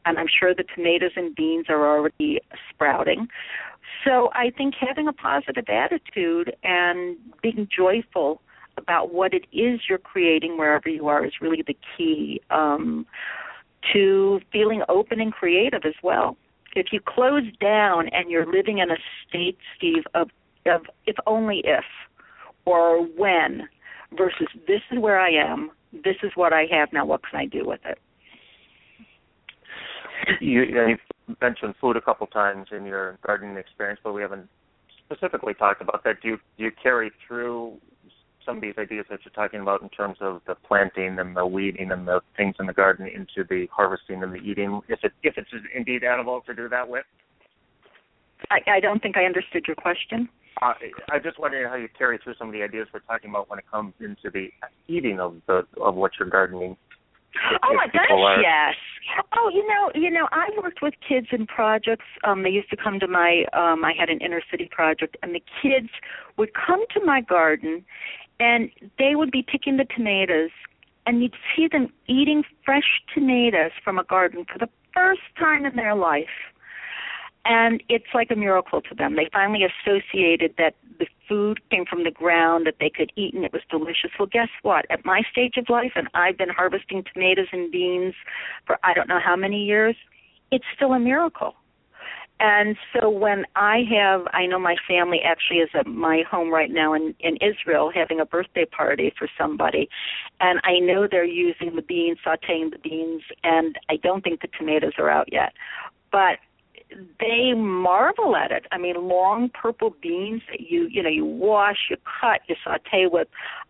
And 0.05 0.19
I'm 0.19 0.27
sure 0.27 0.53
the 0.53 0.63
tomatoes 0.75 1.11
and 1.15 1.35
beans 1.35 1.67
are 1.69 1.87
already 1.87 2.39
sprouting. 2.69 3.27
So 4.05 4.29
I 4.33 4.51
think 4.55 4.75
having 4.79 5.07
a 5.07 5.13
positive 5.13 5.65
attitude 5.67 6.55
and 6.63 7.17
being 7.41 7.67
joyful 7.75 8.41
about 8.77 9.13
what 9.13 9.33
it 9.33 9.45
is 9.51 9.81
you're 9.89 9.97
creating 9.97 10.57
wherever 10.57 10.89
you 10.89 11.07
are 11.07 11.25
is 11.25 11.33
really 11.41 11.63
the 11.65 11.77
key 11.97 12.41
um, 12.49 13.05
to 13.93 14.39
feeling 14.51 14.81
open 14.89 15.19
and 15.19 15.33
creative 15.33 15.81
as 15.85 15.93
well. 16.03 16.37
If 16.75 16.87
you 16.91 16.99
close 17.05 17.43
down 17.59 18.07
and 18.09 18.29
you're 18.29 18.45
living 18.45 18.77
in 18.77 18.91
a 18.91 18.95
state, 19.27 19.57
Steve, 19.77 20.03
of, 20.13 20.29
of 20.65 20.81
if 21.05 21.15
only 21.27 21.61
if 21.65 21.83
or 22.65 23.03
when 23.03 23.67
versus 24.17 24.47
this 24.67 24.81
is 24.91 24.99
where 24.99 25.19
I 25.19 25.31
am, 25.31 25.71
this 25.91 26.15
is 26.23 26.31
what 26.35 26.53
I 26.53 26.65
have, 26.71 26.89
now 26.93 27.05
what 27.05 27.21
can 27.29 27.39
I 27.39 27.45
do 27.45 27.65
with 27.65 27.81
it? 27.85 27.97
You, 30.39 30.61
you 30.61 30.97
mentioned 31.41 31.75
food 31.81 31.97
a 31.97 32.01
couple 32.01 32.27
times 32.27 32.67
in 32.71 32.85
your 32.85 33.17
gardening 33.25 33.57
experience, 33.57 33.99
but 34.03 34.13
we 34.13 34.21
haven't 34.21 34.47
specifically 35.05 35.53
talked 35.53 35.81
about 35.81 36.03
that. 36.03 36.21
Do 36.21 36.29
you, 36.29 36.37
do 36.57 36.63
you 36.65 36.71
carry 36.81 37.11
through 37.27 37.77
some 38.45 38.57
of 38.57 38.61
these 38.61 38.75
ideas 38.77 39.05
that 39.09 39.19
you're 39.23 39.33
talking 39.33 39.61
about 39.61 39.81
in 39.81 39.89
terms 39.89 40.17
of 40.21 40.41
the 40.47 40.55
planting 40.55 41.19
and 41.19 41.35
the 41.35 41.45
weeding 41.45 41.91
and 41.91 42.07
the 42.07 42.21
things 42.37 42.55
in 42.59 42.65
the 42.65 42.73
garden 42.73 43.07
into 43.07 43.47
the 43.49 43.67
harvesting 43.71 44.23
and 44.23 44.33
the 44.33 44.37
eating, 44.37 44.81
if 44.87 44.99
it 45.03 45.13
if 45.23 45.37
it's 45.37 45.49
indeed 45.75 46.03
edible 46.03 46.41
to 46.47 46.53
do 46.53 46.69
that 46.69 46.87
with? 46.87 47.05
I, 48.49 48.59
I 48.67 48.79
don't 48.79 49.01
think 49.01 49.17
I 49.17 49.25
understood 49.25 49.65
your 49.67 49.75
question. 49.75 50.27
Uh, 50.61 50.73
I 51.09 51.19
just 51.19 51.39
wondering 51.39 51.67
how 51.67 51.75
you 51.75 51.87
carry 51.97 52.19
through 52.23 52.35
some 52.37 52.47
of 52.47 52.53
the 52.53 52.61
ideas 52.61 52.87
we're 52.93 52.99
talking 53.01 53.29
about 53.29 53.49
when 53.49 53.59
it 53.59 53.65
comes 53.71 53.93
into 53.99 54.29
the 54.31 54.49
eating 54.87 55.19
of 55.19 55.35
the 55.47 55.65
of 55.81 55.95
what 55.95 56.11
you're 56.19 56.29
gardening. 56.29 56.75
If, 57.33 57.61
oh 57.63 57.73
my 57.73 57.87
gosh, 57.87 58.11
are... 58.11 58.41
yes. 58.41 58.75
Oh, 59.33 59.49
you 59.53 59.65
know, 59.67 59.91
you 59.95 60.11
know, 60.11 60.27
I 60.31 60.49
worked 60.61 60.81
with 60.81 60.93
kids 61.07 61.27
in 61.31 61.47
projects. 61.47 62.05
Um, 62.25 62.43
they 62.43 62.49
used 62.49 62.69
to 62.71 62.77
come 62.77 62.99
to 62.99 63.07
my 63.07 63.45
um 63.53 63.85
I 63.85 63.93
had 63.97 64.09
an 64.09 64.19
inner 64.19 64.41
city 64.51 64.69
project 64.69 65.17
and 65.23 65.33
the 65.33 65.43
kids 65.61 65.89
would 66.37 66.49
come 66.53 66.83
to 66.93 67.05
my 67.05 67.21
garden 67.21 67.85
and 68.41 68.71
they 68.97 69.15
would 69.15 69.31
be 69.31 69.43
picking 69.43 69.77
the 69.77 69.85
tomatoes 69.95 70.49
and 71.05 71.21
you'd 71.21 71.35
see 71.55 71.67
them 71.71 71.93
eating 72.07 72.43
fresh 72.65 73.01
tomatoes 73.13 73.71
from 73.83 73.99
a 73.99 74.03
garden 74.03 74.45
for 74.51 74.57
the 74.57 74.69
first 74.93 75.21
time 75.37 75.63
in 75.65 75.75
their 75.75 75.95
life. 75.95 76.25
And 77.45 77.83
it's 77.87 78.13
like 78.13 78.29
a 78.31 78.35
miracle 78.35 78.81
to 78.81 78.95
them. 78.95 79.15
They 79.15 79.29
finally 79.31 79.61
associated 79.63 80.55
that 80.57 80.75
the 80.99 81.07
food 81.27 81.59
came 81.69 81.85
from 81.85 82.03
the 82.03 82.11
ground 82.11 82.67
that 82.67 82.75
they 82.79 82.89
could 82.89 83.11
eat 83.15 83.33
and 83.33 83.45
it 83.45 83.53
was 83.53 83.61
delicious. 83.69 84.11
Well 84.17 84.27
guess 84.31 84.49
what? 84.63 84.85
At 84.89 85.05
my 85.05 85.21
stage 85.31 85.57
of 85.57 85.69
life 85.69 85.91
and 85.95 86.07
i've 86.13 86.37
been 86.37 86.49
harvesting 86.49 87.03
tomatoes 87.11 87.47
and 87.51 87.71
beans 87.71 88.13
for 88.65 88.77
i 88.83 88.93
don't 88.93 89.07
know 89.07 89.19
how 89.23 89.35
many 89.35 89.63
years 89.63 89.95
it's 90.51 90.65
still 90.75 90.93
a 90.93 90.99
miracle 90.99 91.55
and 92.41 92.75
so 92.91 93.07
when 93.07 93.45
I 93.55 93.83
have, 93.95 94.25
I 94.33 94.47
know 94.47 94.57
my 94.57 94.75
family 94.87 95.19
actually 95.23 95.59
is 95.59 95.69
at 95.75 95.85
my 95.85 96.23
home 96.29 96.51
right 96.51 96.71
now 96.71 96.93
in 96.95 97.13
in 97.19 97.37
Israel 97.37 97.91
having 97.93 98.19
a 98.19 98.25
birthday 98.25 98.65
party 98.65 99.13
for 99.17 99.29
somebody, 99.37 99.87
and 100.39 100.59
I 100.63 100.79
know 100.79 101.07
they're 101.09 101.23
using 101.23 101.75
the 101.75 101.83
beans, 101.83 102.17
sautéing 102.25 102.71
the 102.71 102.79
beans, 102.79 103.21
and 103.43 103.77
I 103.89 103.97
don't 103.97 104.23
think 104.23 104.41
the 104.41 104.49
tomatoes 104.57 104.93
are 104.97 105.09
out 105.09 105.31
yet, 105.31 105.53
but 106.11 106.39
they 107.19 107.53
marvel 107.53 108.35
at 108.35 108.51
it. 108.51 108.65
I 108.71 108.79
mean, 108.79 108.95
long 109.07 109.49
purple 109.49 109.95
beans 110.01 110.41
that 110.49 110.61
you 110.61 110.87
you 110.89 111.03
know 111.03 111.09
you 111.09 111.25
wash, 111.25 111.77
you 111.91 111.97
cut, 112.21 112.41
you 112.47 112.55
saute 112.63 113.05
with 113.05 113.27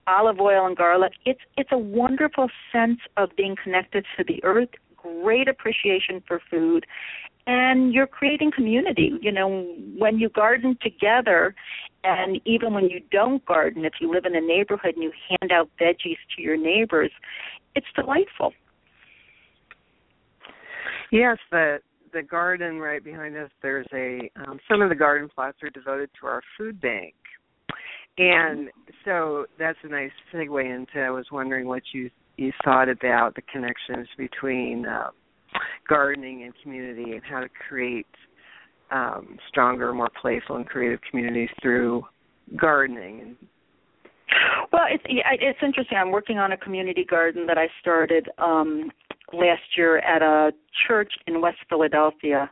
olive 0.08 0.40
oil 0.40 0.66
and 0.66 0.78
garlic. 0.78 1.12
It's 1.26 1.42
it's 1.58 1.74
a 1.74 1.78
wonderful 1.78 2.50
sense 2.72 3.00
of 3.18 3.36
being 3.36 3.58
connected 3.62 4.06
to 4.16 4.24
the 4.24 4.42
earth. 4.46 4.70
Great 5.02 5.48
appreciation 5.48 6.22
for 6.28 6.42
food, 6.50 6.86
and 7.48 7.94
you're 7.94 8.08
creating 8.08 8.52
community. 8.56 9.12
You 9.22 9.32
know, 9.32 9.76
when 9.98 10.20
you 10.20 10.30
garden 10.30 10.78
together, 10.82 11.56
and 12.04 12.40
even 12.46 12.74
when 12.74 12.86
you 12.86 13.02
don't 13.12 13.44
garden, 13.46 13.86
if 13.86 13.94
you 14.00 14.12
live 14.12 14.26
in 14.26 14.36
a 14.36 14.42
neighborhood 14.42 14.96
and 14.96 15.04
you 15.04 15.12
hand 15.30 15.52
out 15.52 15.70
veggies 15.80 16.18
to 16.36 16.42
your 16.42 16.58
neighbors, 16.58 17.12
it's 17.76 17.88
delightful. 17.96 18.54
Yes, 21.12 21.38
the 21.52 21.80
the 22.14 22.22
garden 22.22 22.80
right 22.80 23.04
behind 23.04 23.38
us. 23.38 23.50
There's 23.62 23.88
a 23.94 24.30
um, 24.36 24.60
some 24.70 24.82
of 24.82 24.90
the 24.90 24.96
garden 24.96 25.30
plots 25.34 25.58
are 25.64 25.70
devoted 25.70 26.10
to 26.20 26.28
our 26.28 26.42
food 26.58 26.80
bank, 26.82 27.14
and 28.18 28.70
so 29.06 29.46
that's 29.60 29.78
a 29.84 29.88
nice 29.88 30.12
segue 30.34 30.64
into. 30.64 31.00
I 31.00 31.10
was 31.10 31.26
wondering 31.32 31.68
what 31.68 31.84
you 31.94 32.10
you 32.38 32.52
thought 32.64 32.90
about 32.90 33.36
the 33.36 33.42
connections 33.44 34.08
between 34.18 34.86
uh, 34.86 35.10
gardening 35.88 36.44
and 36.44 36.54
community 36.62 37.14
and 37.14 37.22
how 37.24 37.40
to 37.40 37.50
create 37.50 38.08
um, 38.92 39.38
stronger, 39.48 39.94
more 39.94 40.10
playful 40.22 40.56
and 40.56 40.66
creative 40.66 41.00
communities 41.10 41.50
through 41.62 42.04
gardening. 42.58 43.36
Well, 44.72 44.86
it's 44.90 45.04
it's 45.08 45.60
interesting. 45.62 45.98
I'm 45.98 46.12
working 46.12 46.38
on 46.38 46.54
a 46.54 46.58
community 46.58 47.04
garden 47.04 47.46
that 47.48 47.58
I 47.58 47.68
started 47.82 48.30
um, 48.38 48.90
last 49.34 49.62
year 49.78 49.98
at 50.00 50.22
a 50.22 50.52
church 50.88 51.12
in 51.28 51.42
West 51.42 51.58
Philadelphia, 51.70 52.50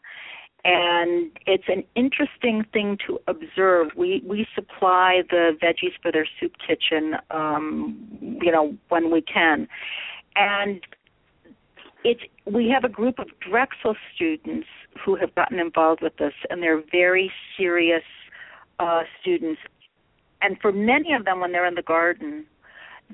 and 0.65 1.32
it's 1.45 1.67
an 1.67 1.84
interesting 1.95 2.65
thing 2.74 2.98
to 3.08 3.19
observe. 3.28 3.89
We 3.95 4.22
we 4.26 4.45
supply 4.54 5.22
the 5.30 5.58
veggies 5.62 5.93
for 6.02 6.12
their 6.12 6.28
soup 6.39 6.54
kitchen, 6.65 7.15
um, 7.32 7.98
you 8.41 8.52
know, 8.52 8.76
when 8.89 9.12
we 9.12 9.22
can, 9.22 9.67
and 10.36 10.82
it's 12.04 12.22
we 12.45 12.69
have 12.69 12.84
a 12.84 12.89
group 12.89 13.19
of 13.19 13.28
Drexel 13.39 13.95
students 14.13 14.67
who 15.04 15.15
have 15.15 15.34
gotten 15.36 15.60
involved 15.60 16.02
with 16.02 16.17
this, 16.17 16.34
and 16.50 16.62
they're 16.62 16.84
very 16.91 17.32
serious 17.58 18.04
uh, 18.80 19.04
students. 19.22 19.62
And 20.41 20.58
for 20.62 20.72
many 20.72 21.13
of 21.13 21.26
them, 21.26 21.39
when 21.39 21.52
they're 21.52 21.65
in 21.65 21.76
the 21.76 21.82
garden, 21.82 22.45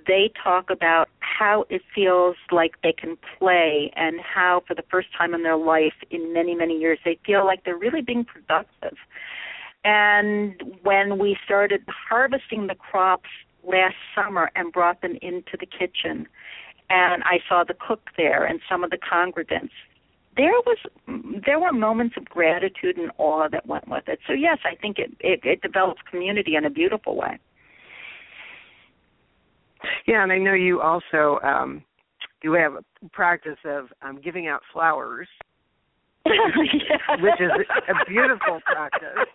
they 0.07 0.31
talk 0.43 0.69
about 0.69 1.04
how 1.37 1.65
it 1.69 1.81
feels 1.93 2.35
like 2.51 2.75
they 2.83 2.93
can 2.93 3.17
play, 3.37 3.91
and 3.95 4.19
how, 4.21 4.63
for 4.67 4.75
the 4.75 4.83
first 4.89 5.07
time 5.17 5.33
in 5.33 5.43
their 5.43 5.57
life 5.57 5.93
in 6.11 6.33
many 6.33 6.55
many 6.55 6.77
years, 6.77 6.99
they 7.03 7.17
feel 7.25 7.45
like 7.45 7.63
they're 7.63 7.77
really 7.77 8.01
being 8.01 8.25
productive. 8.25 8.97
And 9.83 10.61
when 10.81 11.19
we 11.19 11.37
started 11.45 11.83
harvesting 11.87 12.67
the 12.67 12.75
crops 12.75 13.29
last 13.63 13.95
summer 14.15 14.49
and 14.55 14.71
brought 14.71 15.01
them 15.01 15.17
into 15.21 15.57
the 15.59 15.65
kitchen, 15.65 16.27
and 16.89 17.23
I 17.23 17.39
saw 17.47 17.63
the 17.63 17.75
cook 17.75 18.09
there 18.17 18.45
and 18.45 18.59
some 18.69 18.83
of 18.83 18.89
the 18.89 18.97
congregants. 18.97 19.71
There 20.37 20.59
was 20.65 20.77
there 21.45 21.59
were 21.59 21.71
moments 21.71 22.15
of 22.17 22.25
gratitude 22.25 22.97
and 22.97 23.11
awe 23.17 23.47
that 23.49 23.65
went 23.67 23.87
with 23.87 24.07
it. 24.07 24.19
So 24.27 24.33
yes, 24.33 24.59
I 24.65 24.75
think 24.75 24.99
it 24.99 25.11
it, 25.19 25.39
it 25.43 25.61
develops 25.61 26.01
community 26.09 26.55
in 26.55 26.65
a 26.65 26.69
beautiful 26.69 27.15
way. 27.15 27.39
Yeah, 30.07 30.23
and 30.23 30.31
I 30.31 30.37
know 30.37 30.53
you 30.53 30.81
also 30.81 31.39
um 31.43 31.83
you 32.43 32.53
have 32.53 32.73
a 32.73 33.09
practice 33.11 33.57
of 33.65 33.87
um 34.01 34.19
giving 34.21 34.47
out 34.47 34.61
flowers. 34.71 35.27
yeah. 36.25 37.21
which 37.21 37.39
is 37.39 37.51
a 37.87 38.09
beautiful 38.09 38.59
practice. 38.65 39.29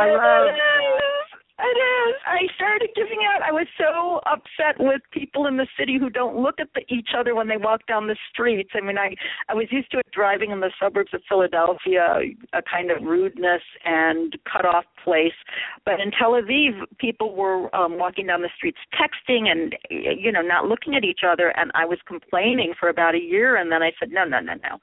I 0.00 0.10
love 0.10 0.48
It 1.62 1.78
is. 1.78 2.16
I 2.26 2.40
started 2.56 2.90
giving 2.96 3.20
out. 3.22 3.40
I 3.40 3.52
was 3.52 3.68
so 3.78 4.20
upset 4.26 4.74
with 4.80 5.00
people 5.12 5.46
in 5.46 5.56
the 5.56 5.68
city 5.78 5.96
who 5.96 6.10
don't 6.10 6.36
look 6.36 6.56
at 6.58 6.66
the, 6.74 6.82
each 6.92 7.10
other 7.16 7.36
when 7.36 7.46
they 7.46 7.56
walk 7.56 7.86
down 7.86 8.08
the 8.08 8.16
streets. 8.32 8.70
I 8.74 8.80
mean, 8.80 8.98
I 8.98 9.14
I 9.48 9.54
was 9.54 9.66
used 9.70 9.92
to 9.92 9.98
it 9.98 10.06
driving 10.12 10.50
in 10.50 10.58
the 10.58 10.72
suburbs 10.80 11.14
of 11.14 11.22
Philadelphia, 11.28 12.18
a 12.52 12.62
kind 12.62 12.90
of 12.90 13.04
rudeness 13.04 13.62
and 13.84 14.36
cut 14.50 14.64
off 14.64 14.84
place. 15.04 15.38
But 15.84 16.00
in 16.00 16.10
Tel 16.10 16.32
Aviv, 16.32 16.82
people 16.98 17.36
were 17.36 17.74
um 17.76 17.96
walking 17.96 18.26
down 18.26 18.42
the 18.42 18.50
streets 18.56 18.78
texting 18.98 19.46
and 19.48 19.76
you 19.88 20.32
know 20.32 20.42
not 20.42 20.66
looking 20.66 20.96
at 20.96 21.04
each 21.04 21.20
other. 21.24 21.56
And 21.56 21.70
I 21.76 21.84
was 21.84 21.98
complaining 22.08 22.74
for 22.78 22.88
about 22.88 23.14
a 23.14 23.20
year, 23.20 23.54
and 23.54 23.70
then 23.70 23.84
I 23.84 23.92
said, 24.00 24.10
no, 24.10 24.24
no, 24.24 24.40
no, 24.40 24.54
no. 24.54 24.78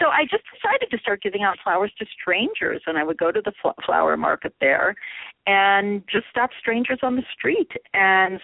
So 0.00 0.06
I 0.06 0.22
just 0.22 0.44
decided 0.54 0.88
to 0.92 0.98
start 0.98 1.20
giving 1.20 1.42
out 1.42 1.58
flowers 1.64 1.92
to 1.98 2.06
strangers, 2.20 2.80
and 2.86 2.96
I 2.96 3.02
would 3.02 3.18
go 3.18 3.32
to 3.32 3.42
the 3.44 3.52
flower 3.84 4.16
market 4.16 4.54
there 4.60 4.94
and 5.46 6.02
just 6.12 6.26
stop 6.30 6.50
strangers 6.58 7.00
on 7.02 7.16
the 7.16 7.22
street. 7.36 7.70
And 7.94 8.40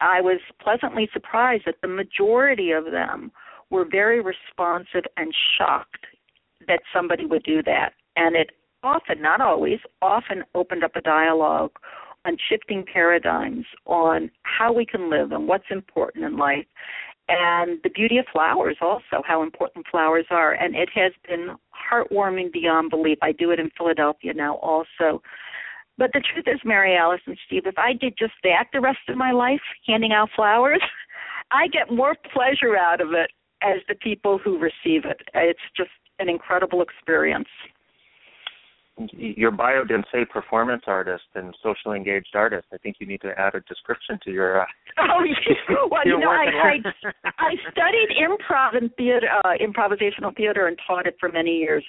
I 0.00 0.20
was 0.20 0.40
pleasantly 0.62 1.08
surprised 1.12 1.64
that 1.66 1.76
the 1.82 1.88
majority 1.88 2.70
of 2.72 2.84
them 2.84 3.32
were 3.70 3.86
very 3.90 4.20
responsive 4.20 5.04
and 5.16 5.34
shocked 5.58 6.06
that 6.66 6.80
somebody 6.92 7.26
would 7.26 7.42
do 7.42 7.62
that. 7.62 7.90
And 8.16 8.36
it 8.36 8.50
often, 8.82 9.20
not 9.20 9.40
always, 9.40 9.78
often 10.02 10.44
opened 10.54 10.84
up 10.84 10.96
a 10.96 11.00
dialogue 11.00 11.72
on 12.24 12.36
shifting 12.48 12.84
paradigms 12.92 13.64
on 13.86 14.30
how 14.42 14.72
we 14.72 14.84
can 14.84 15.10
live 15.10 15.32
and 15.32 15.48
what's 15.48 15.64
important 15.70 16.24
in 16.24 16.36
life 16.36 16.66
and 17.30 17.78
the 17.84 17.90
beauty 17.90 18.18
of 18.18 18.26
flowers 18.32 18.76
also 18.80 19.22
how 19.24 19.42
important 19.42 19.86
flowers 19.90 20.26
are 20.30 20.52
and 20.52 20.74
it 20.74 20.88
has 20.94 21.12
been 21.28 21.54
heartwarming 21.72 22.52
beyond 22.52 22.90
belief 22.90 23.16
i 23.22 23.32
do 23.32 23.50
it 23.50 23.60
in 23.60 23.70
philadelphia 23.76 24.34
now 24.34 24.56
also 24.56 25.22
but 26.00 26.14
the 26.14 26.22
truth 26.32 26.46
is, 26.48 26.58
Mary 26.64 26.96
Alice 26.96 27.20
and 27.26 27.36
Steve, 27.46 27.66
if 27.66 27.76
I 27.76 27.92
did 27.92 28.14
just 28.18 28.32
that 28.42 28.68
the 28.72 28.80
rest 28.80 29.00
of 29.08 29.18
my 29.18 29.32
life, 29.32 29.60
handing 29.86 30.12
out 30.12 30.30
flowers, 30.34 30.80
I 31.50 31.68
get 31.68 31.92
more 31.92 32.16
pleasure 32.32 32.74
out 32.74 33.02
of 33.02 33.12
it 33.12 33.30
as 33.62 33.80
the 33.86 33.94
people 33.94 34.38
who 34.38 34.58
receive 34.58 35.04
it. 35.04 35.20
It's 35.34 35.60
just 35.76 35.90
an 36.18 36.30
incredible 36.30 36.80
experience 36.80 37.48
your 39.12 39.50
bio 39.50 39.84
didn't 39.84 40.06
say 40.12 40.24
performance 40.24 40.82
artist 40.86 41.24
and 41.34 41.56
socially 41.62 41.96
engaged 41.96 42.34
artist. 42.34 42.66
I 42.72 42.78
think 42.78 42.96
you 42.98 43.06
need 43.06 43.20
to 43.22 43.32
add 43.38 43.54
a 43.54 43.60
description 43.60 44.18
to 44.24 44.30
your. 44.30 44.62
Uh, 44.62 44.64
oh, 44.98 45.24
well, 45.90 46.02
you 46.04 46.18
know, 46.18 46.30
I, 46.30 46.78
I 47.04 47.12
I 47.38 47.54
studied 47.70 48.08
improv 48.20 48.76
and 48.76 48.94
theater, 48.96 49.26
uh, 49.44 49.52
improvisational 49.60 50.36
theater, 50.36 50.66
and 50.66 50.78
taught 50.86 51.06
it 51.06 51.16
for 51.18 51.30
many 51.30 51.58
years. 51.58 51.84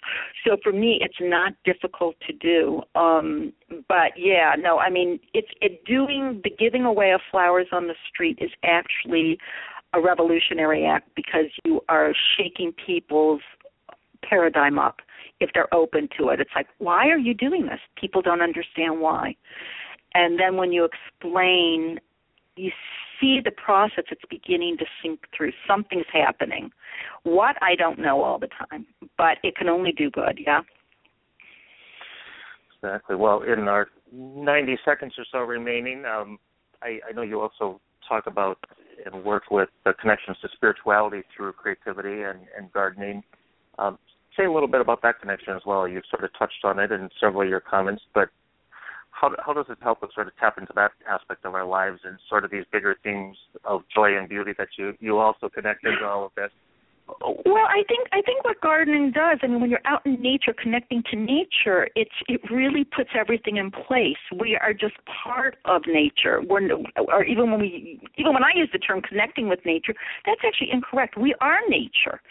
So 0.46 0.58
for 0.64 0.72
me, 0.72 1.00
it's 1.02 1.16
not 1.20 1.54
difficult 1.66 2.16
to 2.28 2.34
do. 2.34 2.82
Um, 2.96 3.54
but 3.88 4.12
yeah, 4.18 4.54
no, 4.58 4.80
I 4.80 4.90
mean, 4.90 5.20
it's 5.34 5.50
it 5.62 5.84
doing 5.86 6.42
the 6.44 6.50
giving 6.50 6.84
away 6.84 7.12
of 7.12 7.22
flowers 7.32 7.68
on 7.72 7.88
the 7.88 7.96
street 8.12 8.40
is 8.42 8.52
actually 8.64 9.38
a 9.94 10.02
revolutionary 10.02 10.86
act 10.86 11.10
because 11.16 11.46
you 11.66 11.82
are 11.90 12.14
shaking 12.38 12.74
people's 12.86 13.42
paradigm 14.24 14.80
up 14.80 14.98
if 15.42 15.50
they're 15.54 15.74
open 15.74 16.08
to 16.18 16.30
it. 16.30 16.40
It's 16.40 16.52
like, 16.56 16.68
why 16.78 17.08
are 17.08 17.18
you 17.18 17.34
doing 17.34 17.66
this? 17.66 17.80
People 18.00 18.22
don't 18.22 18.42
understand 18.42 19.00
why. 19.00 19.36
And 20.14 20.40
then 20.40 20.58
when 20.58 20.72
you 20.72 20.86
explain, 20.86 22.00
you 22.56 22.72
see 23.20 23.40
the 23.44 23.52
process, 23.52 24.04
it's 24.12 24.22
beginning 24.30 24.78
to 24.78 24.86
sink 25.02 25.20
through. 25.36 25.52
Something's 25.68 26.06
happening. 26.12 26.72
What, 27.24 27.56
I 27.62 27.76
don't 27.76 28.00
know 28.00 28.24
all 28.24 28.40
the 28.40 28.50
time, 28.70 28.86
but 29.18 29.38
it 29.44 29.56
can 29.56 29.70
only 29.70 29.92
do 29.92 30.10
good, 30.10 30.40
yeah? 30.44 30.62
Exactly. 32.84 33.16
Well, 33.16 33.44
in 33.44 33.68
our 33.68 33.88
90 34.12 34.78
seconds 34.84 35.14
or 35.18 35.26
so 35.32 35.40
remaining, 35.40 36.04
um, 36.06 36.40
I, 36.82 37.00
I 37.08 37.14
know 37.14 37.22
you 37.22 37.40
also 37.40 37.80
talk 38.08 38.28
about 38.28 38.58
and 39.06 39.24
work 39.24 39.44
with 39.50 39.70
the 39.86 39.94
connections 39.94 40.38
to 40.42 40.50
spirituality 40.54 41.22
through 41.36 41.54
creativity 41.54 42.24
and, 42.24 42.40
and 42.58 42.72
gardening. 42.74 43.24
Um, 43.80 43.98
say 44.38 44.46
a 44.46 44.52
little 44.52 44.68
bit 44.68 44.82
about 44.82 45.02
that 45.02 45.20
connection 45.20 45.56
as 45.56 45.62
well. 45.66 45.88
You've 45.88 46.04
sort 46.10 46.24
of 46.24 46.32
touched 46.38 46.64
on 46.64 46.80
it 46.80 46.92
in 46.92 47.10
several 47.20 47.44
of 47.44 47.50
your 47.50 47.60
comments, 47.60 48.04
but 48.14 48.30
how 49.12 49.36
how 49.46 49.54
does 49.54 49.66
it 49.70 49.78
help 49.82 50.02
us 50.04 50.10
sort 50.14 50.28
of 50.28 50.36
tap 50.38 50.58
into 50.58 50.74
that 50.76 50.92
aspect 51.10 51.46
of 51.46 51.54
our 51.54 51.66
lives 51.66 52.00
and 52.04 52.18
sort 52.30 52.46
of 52.46 52.52
these 52.52 52.64
bigger 52.72 52.96
themes 53.04 53.38
of 53.66 53.82
joy 53.94 54.18
and 54.18 54.30
beauty 54.30 54.54
that 54.58 54.70
you 54.78 54.94
you 55.00 55.18
also 55.20 55.50
connect 55.50 55.86
into 55.86 56.06
all 56.06 56.26
of 56.26 56.32
this? 56.36 56.52
Well, 57.20 57.68
I 57.68 57.84
think 57.88 58.08
I 58.14 58.22
think 58.22 58.44
what 58.46 58.62
gardening 58.62 59.12
does, 59.12 59.40
I 59.44 59.48
mean, 59.48 59.60
when 59.60 59.70
you're 59.70 59.86
out 59.86 60.06
in 60.06 60.22
nature, 60.22 60.54
connecting 60.54 61.04
to 61.12 61.18
nature, 61.18 61.90
it's 61.96 62.12
it 62.28 62.42
really 62.50 62.84
puts 62.84 63.10
everything 63.20 63.58
in 63.58 63.72
place. 63.72 64.18
We 64.40 64.56
are 64.56 64.74
just 64.74 64.94
part 65.24 65.58
of 65.66 65.82
nature. 65.88 66.42
When, 66.42 66.70
or 66.98 67.24
even 67.26 67.52
when 67.52 67.60
we, 67.60 68.00
even 68.18 68.34
when 68.34 68.44
I 68.44 68.52
use 68.56 68.70
the 68.72 68.80
term 68.80 69.02
connecting 69.02 69.50
with 69.50 69.60
nature, 69.66 69.94
that's 70.26 70.42
actually 70.46 70.70
incorrect. 70.72 71.18
We 71.18 71.36
are 71.42 71.60
nature, 71.68 72.22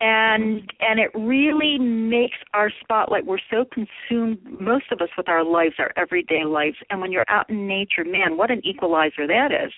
and 0.00 0.72
and 0.80 0.98
it 0.98 1.10
really 1.14 1.78
makes 1.78 2.38
our 2.54 2.70
spotlight. 2.80 3.26
We're 3.26 3.38
so 3.50 3.64
consumed, 3.64 4.38
most 4.60 4.86
of 4.90 5.00
us, 5.00 5.10
with 5.16 5.28
our 5.28 5.44
lives, 5.44 5.74
our 5.78 5.92
everyday 5.96 6.44
lives, 6.44 6.76
and 6.90 7.00
when 7.00 7.12
you're 7.12 7.28
out 7.28 7.48
in 7.50 7.68
nature, 7.68 8.04
man, 8.04 8.36
what 8.36 8.50
an 8.50 8.60
equalizer 8.64 9.26
that 9.26 9.52
is, 9.52 9.72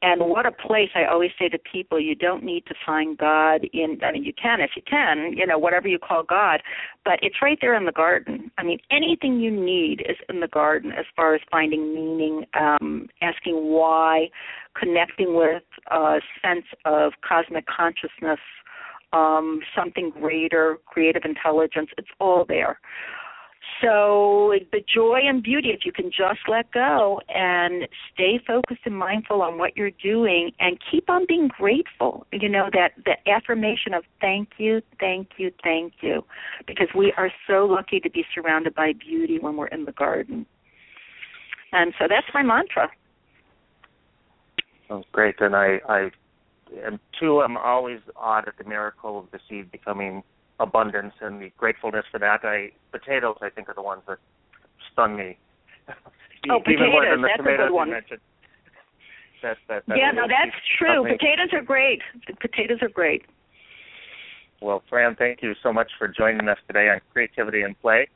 and 0.00 0.20
what 0.20 0.46
a 0.46 0.52
place. 0.52 0.90
I 0.94 1.04
always 1.04 1.30
say 1.38 1.48
to 1.50 1.58
people, 1.58 2.00
you 2.00 2.14
don't 2.14 2.42
need 2.42 2.64
to 2.66 2.74
find 2.86 3.18
God 3.18 3.66
in 3.72 3.81
I 4.02 4.12
mean 4.12 4.24
you 4.24 4.32
can 4.40 4.60
if 4.60 4.70
you 4.76 4.82
can, 4.88 5.32
you 5.36 5.46
know, 5.46 5.58
whatever 5.58 5.88
you 5.88 5.98
call 5.98 6.22
God, 6.22 6.62
but 7.04 7.18
it's 7.22 7.36
right 7.42 7.58
there 7.60 7.74
in 7.74 7.84
the 7.84 7.92
garden. 7.92 8.50
I 8.58 8.62
mean, 8.62 8.78
anything 8.90 9.40
you 9.40 9.50
need 9.50 10.02
is 10.08 10.16
in 10.28 10.40
the 10.40 10.48
garden 10.48 10.92
as 10.92 11.04
far 11.16 11.34
as 11.34 11.40
finding 11.50 11.94
meaning, 11.94 12.44
um, 12.58 13.08
asking 13.20 13.54
why, 13.54 14.28
connecting 14.78 15.34
with 15.34 15.62
a 15.90 16.20
sense 16.42 16.66
of 16.84 17.12
cosmic 17.26 17.66
consciousness, 17.66 18.40
um, 19.12 19.60
something 19.76 20.10
greater, 20.10 20.78
creative 20.86 21.22
intelligence, 21.24 21.90
it's 21.98 22.08
all 22.18 22.44
there. 22.46 22.78
So 23.82 24.54
the 24.70 24.80
joy 24.94 25.20
and 25.24 25.42
beauty, 25.42 25.70
if 25.70 25.80
you 25.84 25.92
can 25.92 26.06
just 26.06 26.38
let 26.48 26.70
go 26.70 27.20
and 27.28 27.88
stay 28.14 28.40
focused 28.46 28.82
and 28.84 28.96
mindful 28.96 29.42
on 29.42 29.58
what 29.58 29.76
you're 29.76 29.90
doing, 29.90 30.52
and 30.60 30.78
keep 30.88 31.10
on 31.10 31.26
being 31.26 31.48
grateful. 31.48 32.26
You 32.32 32.48
know 32.48 32.70
that 32.72 32.92
the 33.04 33.16
affirmation 33.28 33.92
of 33.92 34.04
thank 34.20 34.50
you, 34.58 34.82
thank 35.00 35.30
you, 35.36 35.50
thank 35.64 35.94
you, 36.00 36.24
because 36.66 36.88
we 36.94 37.12
are 37.16 37.30
so 37.48 37.66
lucky 37.66 37.98
to 38.00 38.10
be 38.10 38.24
surrounded 38.32 38.74
by 38.74 38.92
beauty 38.92 39.38
when 39.40 39.56
we're 39.56 39.66
in 39.66 39.84
the 39.84 39.92
garden. 39.92 40.46
And 41.72 41.92
so 41.98 42.06
that's 42.08 42.26
my 42.32 42.42
mantra. 42.42 42.88
Oh, 44.90 45.02
great. 45.10 45.40
And 45.40 45.56
I, 45.56 45.80
I 45.88 46.10
am 46.84 47.00
too. 47.18 47.40
I'm 47.40 47.56
always 47.56 47.98
awed 48.14 48.46
at 48.46 48.58
the 48.58 48.64
miracle 48.64 49.18
of 49.18 49.30
the 49.32 49.40
seed 49.48 49.72
becoming 49.72 50.22
abundance 50.60 51.14
and 51.20 51.40
the 51.40 51.50
gratefulness 51.56 52.04
for 52.10 52.18
that. 52.18 52.40
I 52.44 52.70
potatoes, 52.90 53.36
I 53.42 53.50
think, 53.50 53.68
are 53.68 53.74
the 53.74 53.82
ones 53.82 54.02
that 54.08 54.18
stun 54.92 55.16
me. 55.16 55.38
Oh, 56.50 56.58
Even 56.66 56.90
potatoes, 56.90 56.90
more 56.90 57.06
than 57.08 57.22
the 57.22 57.28
that's 57.28 57.36
tomatoes 57.36 57.64
a 57.66 57.68
good 57.68 57.74
one. 57.74 57.90
mentioned. 57.90 58.20
That, 59.44 59.56
that, 59.68 59.82
that 59.86 59.96
yeah, 59.96 60.10
no, 60.10 60.22
that's 60.26 60.56
true. 60.76 61.02
Potatoes 61.04 61.50
are 61.52 61.62
great. 61.62 62.00
Potatoes 62.40 62.78
are 62.82 62.88
great. 62.88 63.22
Well, 64.60 64.82
Fran, 64.88 65.14
thank 65.14 65.42
you 65.42 65.54
so 65.62 65.72
much 65.72 65.90
for 65.98 66.08
joining 66.08 66.48
us 66.48 66.58
today 66.66 66.88
on 66.88 67.00
Creativity 67.12 67.62
and 67.62 67.80
Play. 67.80 68.08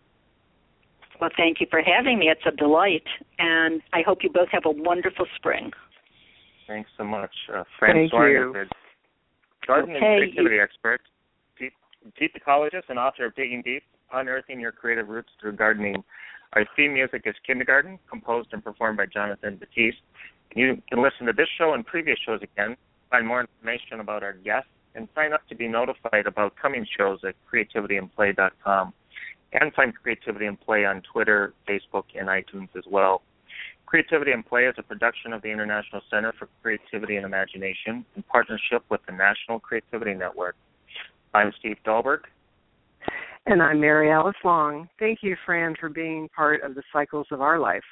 Well, 1.21 1.31
thank 1.37 1.61
you 1.61 1.67
for 1.71 1.81
having 1.83 2.19
me. 2.19 2.27
It's 2.29 2.43
a 2.47 2.51
delight, 2.57 3.07
and 3.39 3.81
I 3.93 4.03
hope 4.05 4.19
you 4.23 4.31
both 4.31 4.49
have 4.51 4.63
a 4.67 4.71
wonderful 4.71 5.27
spring. 5.37 5.71
Thanks 6.67 6.91
so 6.99 7.05
much. 7.05 7.31
Uh, 7.53 7.65
Fran 7.79 7.95
Thank 7.95 8.11
Sorin 8.11 8.33
you. 8.55 8.61
is 8.63 8.69
garden 9.67 9.95
Okay, 9.97 10.05
and 10.05 10.33
creativity 10.33 10.59
expert, 10.61 11.01
deep, 11.01 11.16
deep 12.19 12.35
ecologist, 12.35 12.85
and 12.89 12.99
author 12.99 13.27
of 13.27 13.35
Digging 13.35 13.63
Deep, 13.63 13.83
Unearthing 14.13 14.61
Your 14.61 14.73
Creative 14.73 15.09
Roots 15.09 15.31
Through 15.41 15.53
Gardening. 15.53 16.03
Our 16.53 16.65
theme 16.77 16.95
music 16.95 17.23
is 17.27 17.35
Kindergarten, 17.47 17.99
composed 18.09 18.49
and 18.53 18.63
performed 18.63 18.97
by 18.97 19.07
Jonathan 19.07 19.57
Batiste. 19.57 20.01
You 20.55 20.81
can 20.89 21.03
listen 21.03 21.27
to 21.27 21.33
this 21.33 21.49
show 21.59 21.75
and 21.75 21.85
previous 21.85 22.19
shows 22.25 22.41
again, 22.43 22.77
find 23.11 23.27
more 23.27 23.41
information 23.41 24.01
about 24.01 24.23
our 24.23 24.33
guests, 24.33 24.71
and 24.95 25.09
sign 25.15 25.33
up 25.33 25.47
to 25.49 25.55
be 25.55 25.69
notified 25.69 26.27
about 26.27 26.55
coming 26.57 26.87
shows 26.97 27.21
at 27.25 27.35
creativityandplay.com. 27.53 28.93
And 29.53 29.73
find 29.75 29.95
Creativity 29.95 30.47
and 30.47 30.61
Play 30.61 30.85
on 30.85 31.03
Twitter, 31.13 31.55
Facebook, 31.69 32.05
and 32.19 32.29
iTunes 32.29 32.69
as 32.77 32.85
well. 32.91 33.23
Creativity 33.87 34.33
and 34.33 34.45
Play 34.45 34.65
is 34.65 34.75
a 34.79 34.83
production 34.83 35.33
of 35.33 35.43
the 35.43 35.49
International 35.51 36.03
Center 36.11 36.33
for 36.39 36.49
Creativity 36.63 37.17
and 37.17 37.25
Imagination 37.25 38.05
in 38.17 38.23
partnership 38.25 38.83
with 38.91 39.01
the 39.07 39.13
National 39.13 39.61
Creativity 39.61 40.15
Network. 40.15 40.57
I'm 41.37 41.53
Steve 41.59 41.77
Dahlberg. 41.85 42.21
And 43.45 43.63
I'm 43.63 43.79
Mary 43.79 44.11
Alice 44.11 44.37
Long. 44.43 44.89
Thank 44.99 45.19
you, 45.21 45.37
Fran, 45.45 45.75
for 45.79 45.91
being 45.91 46.31
part 46.35 46.63
of 46.63 46.75
the 46.75 46.83
cycles 46.91 47.27
of 47.31 47.43
our 47.43 47.59
life. 47.59 47.85